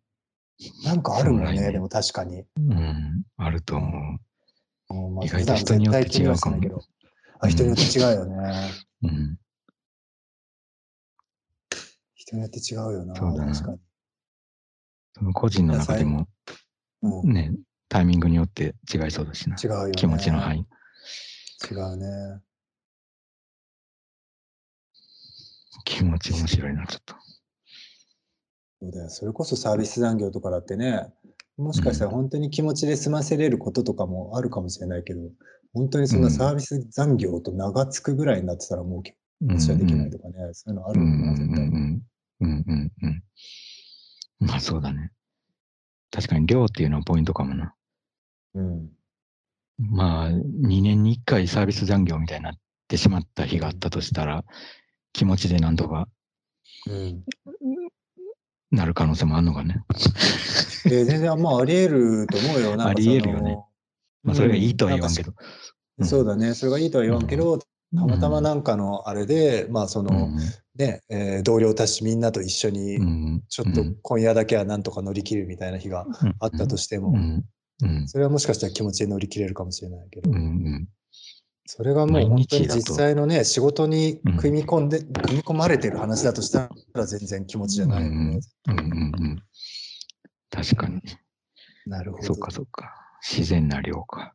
[0.85, 2.45] なんかあるもんね、でも確かに。
[2.57, 3.91] うん、あると思う。
[3.91, 6.83] うんまあ意外と人によって違うかも
[7.39, 8.71] あ、人によって違うよね。
[9.03, 9.37] うん、
[12.13, 13.15] 人によって違うよな。
[13.15, 13.79] そうだな確かに。
[15.17, 16.27] その個人の中でも
[17.01, 17.53] うん、ね、
[17.87, 19.55] タイミングによって違いそうだしな。
[19.55, 19.91] 違うよね。
[19.93, 20.65] 気持ちの範囲。
[21.71, 22.41] 違うね。
[25.85, 27.15] 気持ち面白いな、ちょっと。
[28.81, 29.09] そうだよ。
[29.09, 31.13] それこそサービス残業とかだってね、
[31.55, 35.21] もしかしたら本当に気持ちで済ませれることとかもあるかもしれないけど、
[35.73, 41.65] 本当にそんなサービス残業と名がつくぐらいになってたらもう気持ちはできないとかね、そういうのあるうんうんのかな、絶対。
[41.67, 42.03] うんうん
[42.41, 43.23] うんうんうん。
[44.39, 45.11] まあそうだね。
[46.11, 47.73] 確かに量っていうのはポイントかもな。
[48.53, 48.89] うん。
[49.77, 52.53] まあ、2年に1回サービス残業みたいになっ
[52.87, 54.45] てしまった日があったとしたら、
[55.11, 56.07] 気持ちでなんとか
[56.87, 57.23] うん。
[58.71, 59.83] なる可能性もあるのかね。
[60.85, 62.75] で全然、まあ、あり得ると思うよ。
[62.75, 63.57] なあり得るよね
[64.23, 65.33] まあそれがいいとは言わんけど。
[66.01, 66.53] そうだね。
[66.53, 67.59] それがいいとは言わんけど、
[67.95, 70.29] たまたまなんかのあれで、まあ、その、
[70.75, 72.99] ね、えー同僚たちみんなと一緒に、
[73.47, 76.05] ちょっと今夜だけはなんとか乗り切るみたいな日が
[76.39, 77.13] あったとしても、
[78.07, 80.29] それはもしかしたら気持ちで乗り切れるかもしれないけど、
[81.65, 88.39] それがもう本当に実際のね、仕事に組み込んで、組み込まれてる話だとしたら全然気持ちじゃないよね。
[88.67, 88.79] うん。
[88.79, 88.87] うん。
[88.87, 88.93] う
[89.33, 89.43] ん。
[90.51, 91.01] 確かに。
[91.87, 92.23] なるほど。
[92.23, 92.93] そっかそっか。
[93.27, 94.34] 自然な量か。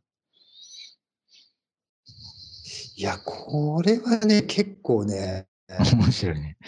[3.01, 5.47] いや、これはね、結構ね、
[5.95, 6.59] 面白いね。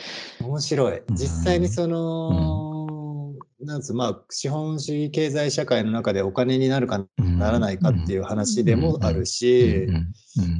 [0.41, 0.99] 面白い。
[0.99, 1.15] うん。
[1.15, 9.89] 実際にその、なんつう、まあ、資本主義経済社会の中でお金になるかならないかっていう話でもあるし、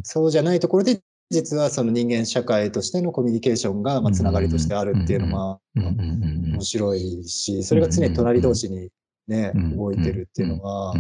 [0.03, 1.01] そうじゃないところで、
[1.31, 8.91] 実はその人間社会としてのコミュニケーションが、まあ、つながりとしてあるっていうのは、面白いし、それが常に隣同士に
[9.27, 10.93] ね、動いてるっていうのは、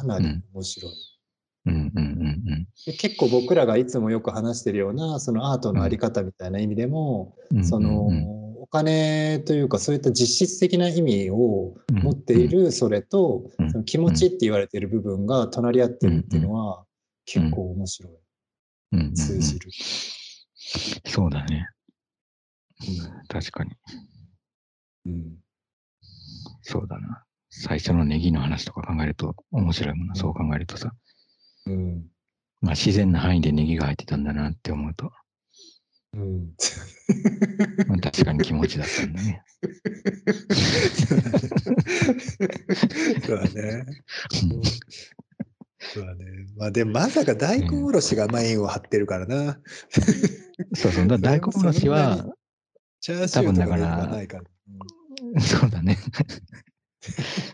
[0.00, 1.09] かなり面白い。
[1.64, 8.06] で結構僕らがいつもよく話してるようなそのアートのあり方みたいな意味でも、その
[8.60, 16.84] お金というか、そういった実質的な意味を持っているそれと、うんその気持ちって言われている部分が隣り合ってるっていうのは、
[17.26, 18.12] 結構面白い。
[18.12, 19.70] うんうんうん通じる。
[21.06, 21.68] そうだね。
[23.28, 23.70] 確かに。
[25.06, 25.36] うん。
[26.62, 27.24] そうだな。
[27.50, 30.14] 最初のネギの話とか考えると面白いもんな。
[30.14, 30.92] そう考えるとさ。
[31.70, 32.06] うん。
[32.60, 35.12] まあ自然な範囲でネギが入ってたんだなって思うと、
[36.14, 36.54] うん。
[37.86, 39.42] まあ、確かに気持ちだったんだね。
[43.26, 43.84] そうだね。
[45.78, 46.24] そうだね。
[46.56, 49.60] まあでもまさか大根おろしがメインを張ってるからな。
[50.74, 51.06] そうそう。
[51.06, 52.26] だ大根おろしは、
[53.00, 54.10] チャーシューとかから。
[55.40, 55.96] そうだね。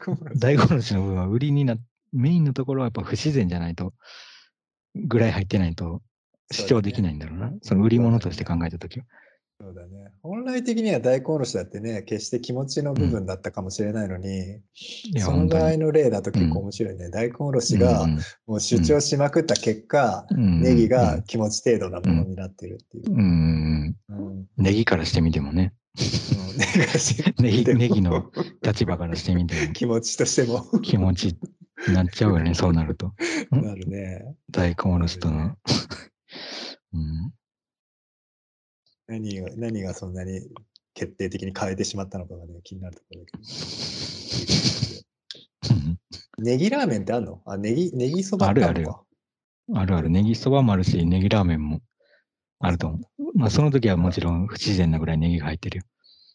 [0.08, 1.76] うん大根おろしの部分は売りにな、
[2.16, 3.92] メインのところはやっぱ不自然じゃないと、
[4.94, 6.02] ぐらい入ってないと
[6.50, 7.52] 主張できないんだろうな。
[7.62, 9.04] その売り物として考えたときは。
[9.58, 10.12] そうだね。
[10.22, 14.60] 本来的には大根おろしだってね、決して気持ちの部分だったかもしれないのに、い
[15.14, 17.08] や、そのの例だと結構面白いね。
[17.08, 20.60] 大根おろしがうんもう主張しまくった結果、うん。
[20.60, 23.12] ネギが気持ち程度なものになってるっていう。
[23.12, 23.18] うん。
[23.18, 23.96] うん。
[24.10, 24.26] うん。
[24.28, 24.46] うん。
[24.58, 25.52] ネギからしてみても。
[25.52, 25.72] ね。
[27.40, 28.30] ネギネギの
[28.62, 29.72] 立場からしてみても。
[29.72, 30.66] 気持ちとしても。
[30.80, 31.28] 気持ち。
[31.28, 31.34] に
[31.92, 33.12] なっちゃうよね、そうなると。
[33.50, 34.36] なるね。
[34.50, 35.56] 大根おろしとの。
[36.92, 37.32] うん、
[39.06, 40.40] 何が何がそんなに
[40.94, 43.42] 決定的に変えてしまったのかがね、気になるところだけど。
[45.74, 45.98] うん
[46.38, 47.40] ネギラーメンってあるの？
[47.46, 49.06] あ、ネギ、ネギそばあるあるよ。
[49.74, 50.10] あるある。
[50.10, 51.80] ネギそばもあるし、ネギラーメンも
[52.60, 53.38] あると思う。
[53.38, 55.84] まあ、その時はもちろん不自然なぐらいネギが入ってるよ。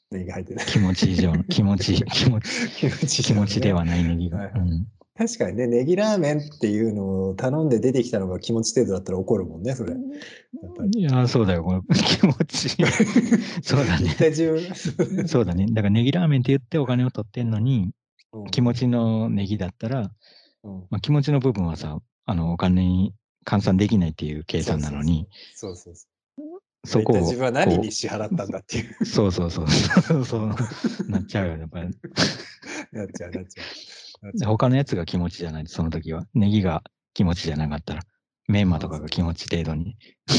[0.09, 0.59] ネギ入ってる。
[0.65, 3.79] 気持ち以上の、気持ち、 気持ち、気持ちいい気持ちでは。
[3.79, 4.39] はないネギが。
[4.39, 4.87] はいはいうん
[5.21, 9.91] 確かにね、ネギラーメンっていうのを頼んで出てきたのが気持ち程度だったら怒るもんね、それ。
[9.91, 10.99] やっぱり。
[10.99, 11.63] いや、そうだよ。
[11.63, 12.69] これ 気持ち。
[13.61, 15.67] そうだねそうだね。
[15.67, 17.91] だからネギラーメンって言ってお金を取ってんのに、
[18.33, 20.09] うん気持ちのネギだったら、
[20.63, 23.13] うんまあ、気持ちの部分はさ、あの、お金に
[23.45, 26.07] 換算できないっていう計算なのに、そうそうそ
[26.37, 26.87] う。
[26.87, 27.17] そこを。
[27.17, 28.95] 自分は何こに支払ったんだっていう。
[29.01, 29.67] うそうそうそう。
[29.69, 30.55] そうそう。
[31.09, 31.89] なっちゃうよ、やっぱり。
[32.93, 33.65] なっちゃう、なっちゃう。
[34.43, 36.25] 他のやつが気持ちじゃない、その時は？
[36.33, 38.01] ネギが気持ちじゃなかったら、
[38.47, 39.97] メンマとかが気持ち程度に
[40.29, 40.31] あ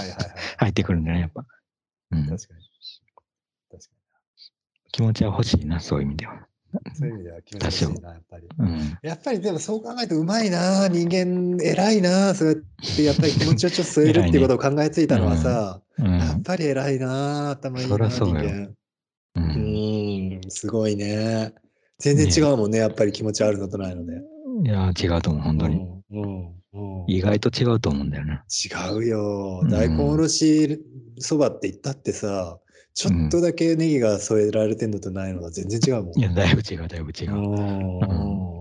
[0.00, 0.28] はいはいはい。
[0.58, 1.44] 入ってくるんだね、やっぱ。
[2.12, 2.60] うん、確かに。
[3.70, 3.90] 確か
[4.92, 6.34] 気持ちは欲しいな、そういう意味では。
[6.34, 6.40] に。
[6.94, 8.48] そういう意味では気持ち欲しいな、やっぱり。
[8.58, 8.98] うん。
[9.02, 12.56] やっぱりでもそう考えるとうまいな、人間偉いな、そうやっ
[12.96, 16.18] てやっぱり気持ちをちょっと据えるっていうことを考えついたのはさ、うん。
[16.18, 18.64] やっぱり偉いな、頭いいそな、人りゃそうよ間。
[18.66, 18.76] う。
[19.36, 21.52] うんーん、すごいね。
[21.98, 24.20] 全然違うもんね、やっぱり気持ちあるのとないので。
[24.64, 25.76] いや、違うと思う、本当に。
[25.76, 26.22] うん。
[26.22, 26.46] うん。
[26.46, 26.54] うん
[27.06, 28.44] 意外と違うと思うんだよな。
[28.48, 29.66] 違うよう。
[29.66, 30.82] ん大根おろし
[31.18, 32.58] そばって言ったってさ、
[32.94, 36.18] ちょっとだけネギが添えられてんのとないのは全然違うもん。
[36.18, 37.34] いや、だいぶ違う、だいぶ違う。
[37.34, 38.54] うん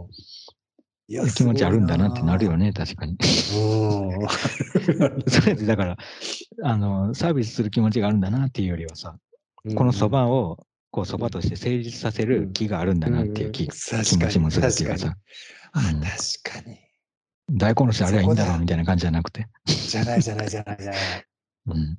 [1.09, 2.67] いや気持ちあるんだなってなるよね。
[2.67, 3.11] ね、確かに。
[3.11, 3.17] うん
[5.27, 5.97] それで、だから、
[6.63, 9.17] あの、サービスする気持ちがあるんだなっていうよりはさ、
[9.75, 13.69] このそばを、こう、そばとして成立させる気があるんだなっていう気,、うん
[14.03, 15.17] 気持ちもするっていうかさ、
[15.71, 16.77] あ、うん確かに。
[17.49, 19.47] 大根おろしあれはいいんだろうみたいな感じじゃなくて。
[19.65, 21.25] じゃないじゃないじゃないじゃない。
[21.65, 21.97] うん。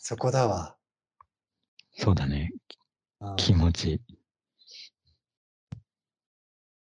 [0.00, 0.76] そこだわ。
[1.92, 2.50] そうだね。
[3.20, 4.02] うん気持ち。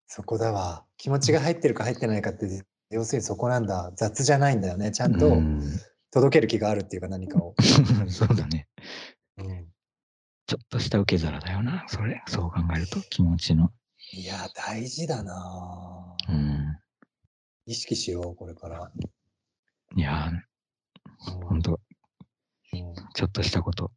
[0.07, 0.85] そこだわ。
[0.99, 2.47] 気持ちが入ってるか入ってないかって、
[2.91, 3.91] 要するにそこなんだ。
[3.97, 4.91] 雑じゃないんだよね。
[4.91, 5.63] ちゃんとうん
[6.11, 7.55] 届ける気があるっていうか何かを。
[8.09, 8.69] そうだね。
[9.39, 9.70] うん
[10.51, 11.85] ちょっとした受け皿だよな。
[11.87, 13.71] それ、そう考えると気持ちの。
[14.13, 16.77] いや、大事だなぁうん。
[17.67, 18.91] 意識しよう、これから。
[19.95, 21.79] いやー、ほんと、
[22.73, 23.93] うんちょっとしたこと。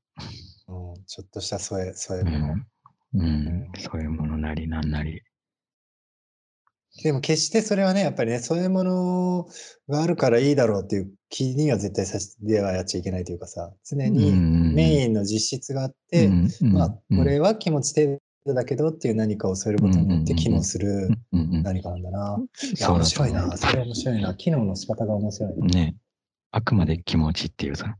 [0.67, 2.53] うんうんちょっとした添え、添えう物。
[2.53, 2.67] ん。
[3.15, 3.71] うん。
[3.79, 5.23] そういうものなりなんなり。
[7.01, 9.47] でも決してそれはね、やっぱりね、添え物
[9.89, 16.29] があるからいいだろうっていう気には絶対さしではやっちゃいけないというかさ、常にメインの実質があって、
[16.61, 22.37] まあ、これは気持ち程度だけどっていう何かを添えることによって機能する何かなんだな。
[22.77, 23.57] いや、面白いな。
[23.57, 24.35] それ面白いな。
[24.35, 25.65] 機能の仕方が面白いな。
[25.65, 25.95] ね。
[26.51, 27.95] あくまで気持ちっていうさ。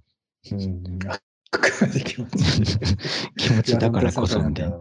[0.51, 0.99] うん。
[1.07, 1.19] あ
[1.57, 2.77] くまで気持ち。
[3.37, 4.77] 気持ちだからこそみたいな。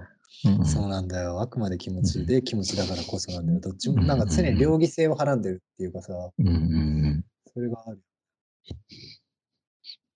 [0.64, 1.40] そうなんだよ。
[1.40, 3.60] あくまで気持ちで気持ちだからこそなんだよ。
[3.60, 8.00] どっちも、なんか常に両義性をはらんでるっていうかさ、うんうんうん、それがある。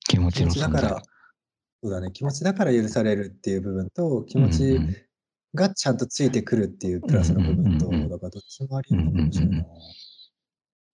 [0.09, 1.03] 気持ちのだから、
[1.83, 2.11] そうだね。
[2.13, 4.81] 気持ちだから許されるっていう部分と、気持ち
[5.55, 9.67] がちゃんとついてくるっていうプラスの部分と、だからどっちもありのかもしれない。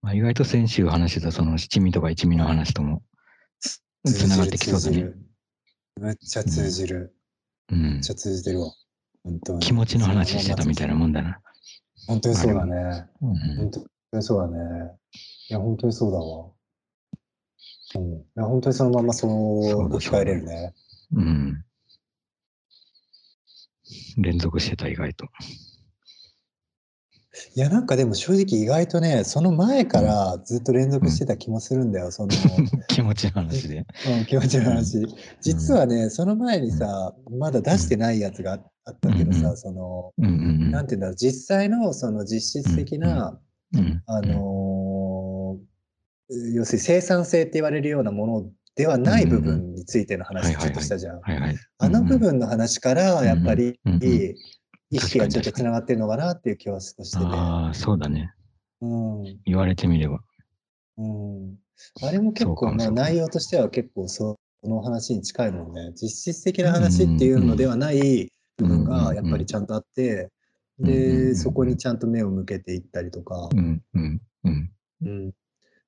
[0.03, 3.03] まあ、意外と先週話してたその七味とか一味の話とも
[3.61, 5.13] つながってきそうだね。
[6.01, 7.15] めっちゃ通じる。
[7.71, 8.73] うんめっちゃ通じてるわ。
[9.61, 11.41] 気持ちの話してたみたいなもんだな。
[12.07, 13.07] 本当にそうだね。
[13.21, 14.93] うん本当にそうだね。
[15.49, 16.51] いや、本当にそうだわ。
[17.95, 18.13] うん。
[18.15, 20.75] いや、本当にそのままそうそうだ置き換えれるね。
[21.13, 21.65] うん。
[24.19, 25.29] 連続してた、意外と。
[27.55, 32.11] いや、なんかでも正直意外とね、その前からずっと連続してた気もするんだよ。
[32.11, 32.29] その、
[32.89, 33.79] 気持ちの話で。
[33.79, 35.07] うん、気持ちの話。
[35.41, 43.39] 実はね、その前にさ、まだ出してないやつがああったけどさ、その、なんていうんだろう、実際のその実質的な、
[44.07, 45.73] あのー
[46.55, 51.21] 要するに生産性って言われるようなものではない部分についての話ちょっとしたじゃん。
[51.79, 53.79] あの部分の話から、やっぱり、
[54.93, 57.25] 意識がちょっとつながってるのかなっていう気は少ししてて。
[57.25, 58.33] ああ、そうだね。
[58.83, 60.21] うん言われてみれば。
[60.99, 61.57] うん、
[62.03, 65.93] あれも結構、まあ、そうかもそうかも内容としては結構その話に近いもんね。
[65.95, 70.31] 実質的な話っていうのではない部分がやっぱりちゃんとあって、
[70.79, 74.71] で、そこにちゃんと目を向けていったりとかう、んうんうん。
[75.05, 75.33] うん、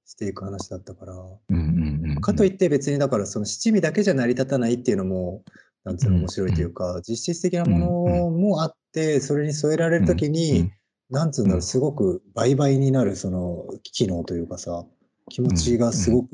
[0.07, 1.13] していく話だったから。
[1.15, 2.21] うんうんうん。
[2.21, 5.43] かといって別にだからその七味だけじゃ成り立たないっていうのも、
[5.85, 8.84] なんつうのうん面白いというか、実質的なものもあって、
[9.21, 10.73] それに添えられるときうんうにん、
[11.11, 14.85] なんつうんだろう、うんすごく倍々になるその機能というかさ、
[15.29, 16.29] 気持ちがすごく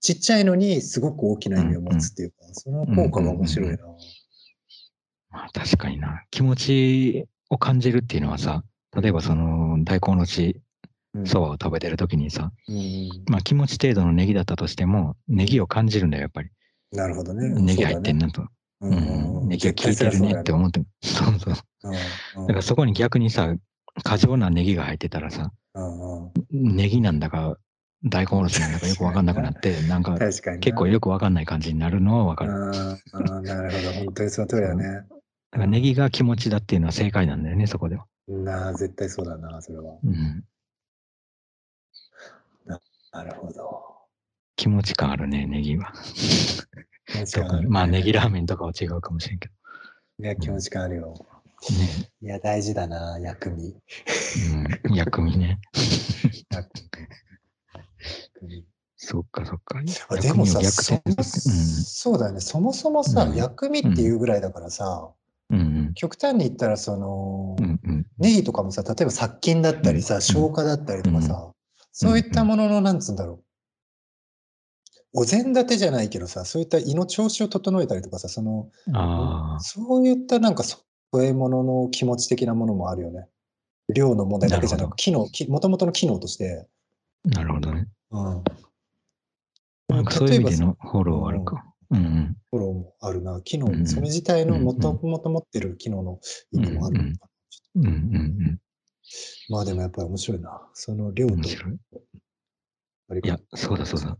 [0.00, 3.76] ちっちゃいのにすごく大きな意味を持つっていうか、その効果が面白いな。
[5.30, 6.24] まあ確かにな。
[6.30, 8.64] 気持ちを感じるっていうのはさ、
[9.00, 10.60] 例えばその大根おろし
[11.14, 16.50] うんそばを食べてる時にさ、うんまあ気持ち程度のネギだったとしても、ネギを感じるんだよ、やっぱり。
[16.92, 17.48] なるほどね。
[17.48, 18.42] ネギ入ってんなと。
[18.42, 18.46] う
[18.82, 19.48] うんん。
[19.48, 20.82] ネギが効いてるねって思って。
[21.02, 21.54] そうそう。
[21.54, 21.90] だ
[22.36, 23.54] うんからそこに逆にさ、
[24.04, 25.52] 過剰なネギが入ってたらさ、
[26.50, 27.56] ネギなんだか
[28.04, 30.18] 大根おろしなんだかよくわかんなくなって、 なんか。
[30.18, 32.52] 結構よくわかんない感じになるのはわかる。
[32.52, 33.92] うんうんなるほど。
[34.04, 34.84] 本当にその通りだね。
[34.84, 38.06] だからネギが気持ちだっていうのは正解なんだよね、そこでは。
[38.28, 39.98] なあ、絶対そうだな、それは。
[40.02, 40.44] うん。
[43.12, 43.92] なるほど。
[44.56, 45.92] 気持ち感あるね、ネギは。
[47.12, 47.70] 気持ち感あるね特に。
[47.70, 49.50] まあネギラーメンとかは違うかもしれんけ
[50.18, 51.14] いや、気持ち感あるよ。
[51.16, 51.76] ど。
[51.76, 52.10] ね。
[52.22, 53.76] いや、大事だな、薬味。
[54.88, 54.94] うん。
[54.94, 55.60] 薬味ね。
[56.50, 56.68] 薬
[58.42, 58.64] 味
[58.96, 59.80] そっかそっか。
[60.08, 62.40] あでもさ、そうだよね。
[62.40, 65.10] そもそもさ、うん薬味っていうぐらいだからさ、
[65.94, 67.56] 極端に言ったら、その、
[68.18, 71.50] ネギとかもさ、例えば殺菌だったりさ、うん消化だったりとかさ、
[71.90, 73.44] そういったものの、なんつうんだろう。
[75.14, 78.70] お膳立てじゃないけどさ、そういった胃の調子を整えたりとかさ、その、
[79.60, 83.28] そういったなんか添え物の気持ち的なものもあるよね。
[83.92, 86.66] 量の問題だけじゃなく、機能、きもともとの機能として。
[87.26, 87.88] あ、なるほどね。
[88.10, 88.44] うん。
[89.88, 91.64] なんかそういう意味で例えばのフォローはあるか。
[91.90, 92.36] うんうん。
[92.50, 93.40] フォローもあるな。
[93.42, 96.20] 機能、うんそれ自体のうんもともと持ってる機能の
[96.52, 97.28] 意味もあるのか
[97.74, 98.60] うんうんうん。
[99.50, 100.62] まあでもやっぱり面白いな。
[100.72, 101.78] その量と、面白い。
[103.22, 104.16] いや、そうだそうだ。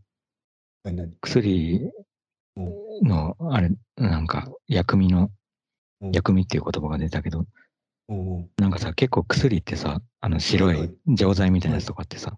[1.20, 1.92] 薬
[3.02, 5.30] の、あれ、なんか薬味の、
[6.00, 6.12] うん。
[6.12, 7.46] 薬味っていう言葉が出たけど、
[8.58, 12.36] なんかさ、結構薬ってさ、あの白はい錠剤みたいなやつとかってさ、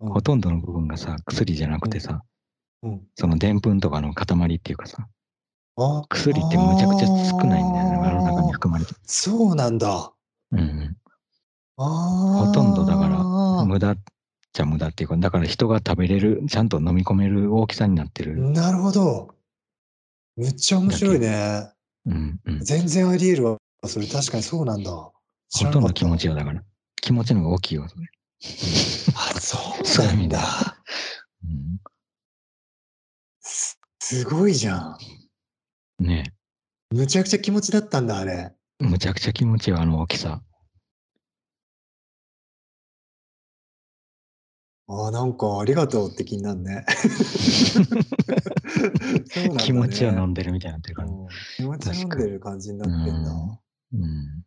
[0.00, 2.22] ほとんどの部分がさ、薬じゃなくてさ、
[2.82, 3.02] うん。
[3.14, 5.06] そのでんぷんとかの塊っていうかさ、
[5.76, 8.98] あ薬ってむちゃくちゃ少ないんだよね、あの中に含まれてる。
[9.04, 10.12] そうなんだ。
[10.52, 10.96] うん
[11.76, 13.96] ほとんどだからら無駄
[14.50, 18.36] っちゃ無駄っていうか、だから人が食べれる、ちゃんと飲み込める大きさになってる。
[18.36, 19.34] なるほど。
[20.36, 21.70] むっちゃ面白いね。
[22.06, 22.60] うんうん。
[22.60, 23.58] 全然あり得るわ。
[23.86, 24.90] それ確かにそうなんだ。
[24.90, 25.12] ほ
[25.70, 26.62] とんど気持ちよだから。
[27.00, 27.88] 気持ちの方が大きいよ。
[27.88, 28.06] それ
[29.14, 30.82] あ、そうそういう意味でなんだ。
[31.44, 31.80] うん
[33.42, 34.98] すすごいじゃん。
[36.00, 36.32] ね
[36.90, 38.52] むちゃくちゃ気持ちだったんだ、あれ。
[38.80, 40.42] えむちゃくちゃ気持ちよ、あの大きさ。
[44.92, 46.84] あーなんかありがとうって気になるね。
[49.36, 51.06] ね気持ちを飲んでるみたいになってるか
[51.56, 53.60] 気持ち飲んでる感じになってんだ。
[53.92, 54.44] うん。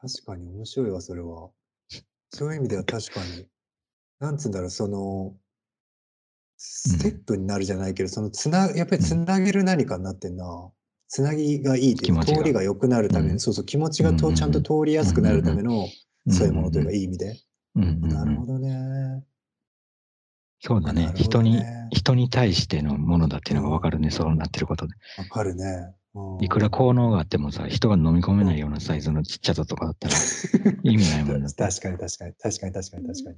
[0.00, 1.50] 確かに面白いわ、それは。
[2.30, 3.46] そういう意味では確かに。
[4.18, 5.36] なんつうんだろう、その、
[6.56, 10.72] ステップになるじゃないけど、そのつな、やっぱりつなげる何かになってんな。
[11.06, 15.82] つなぎがいいっていうか、通りが良くなるために、うんそうそう、気持ちがとうんうんうんちゃんと通りやすくなるための、
[16.26, 17.38] うんそういうものというか、いい意味で。
[17.76, 19.22] うんうんうんなるほどね。
[20.66, 24.94] そうだねなるほど人に、ね人に対してのものだっていうのがわかるね、そうなってることで。
[25.16, 25.94] わかるね。
[26.14, 30.14] うんいくら効能があってもさ、人が飲み込めないようなサイズのちっちゃさとかだったら
[30.84, 31.56] 意味ないもんだって。
[31.56, 33.36] 確かに確かに、確かに確かに確かに。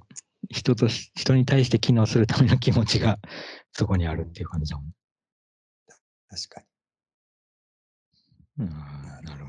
[0.51, 3.19] 人とし、人に対して機能するための気持ちが
[3.73, 4.93] そこにあるっていう感じだもん。
[6.29, 6.61] 確か
[8.59, 8.65] に。
[8.67, 8.71] うん、
[9.25, 9.46] なる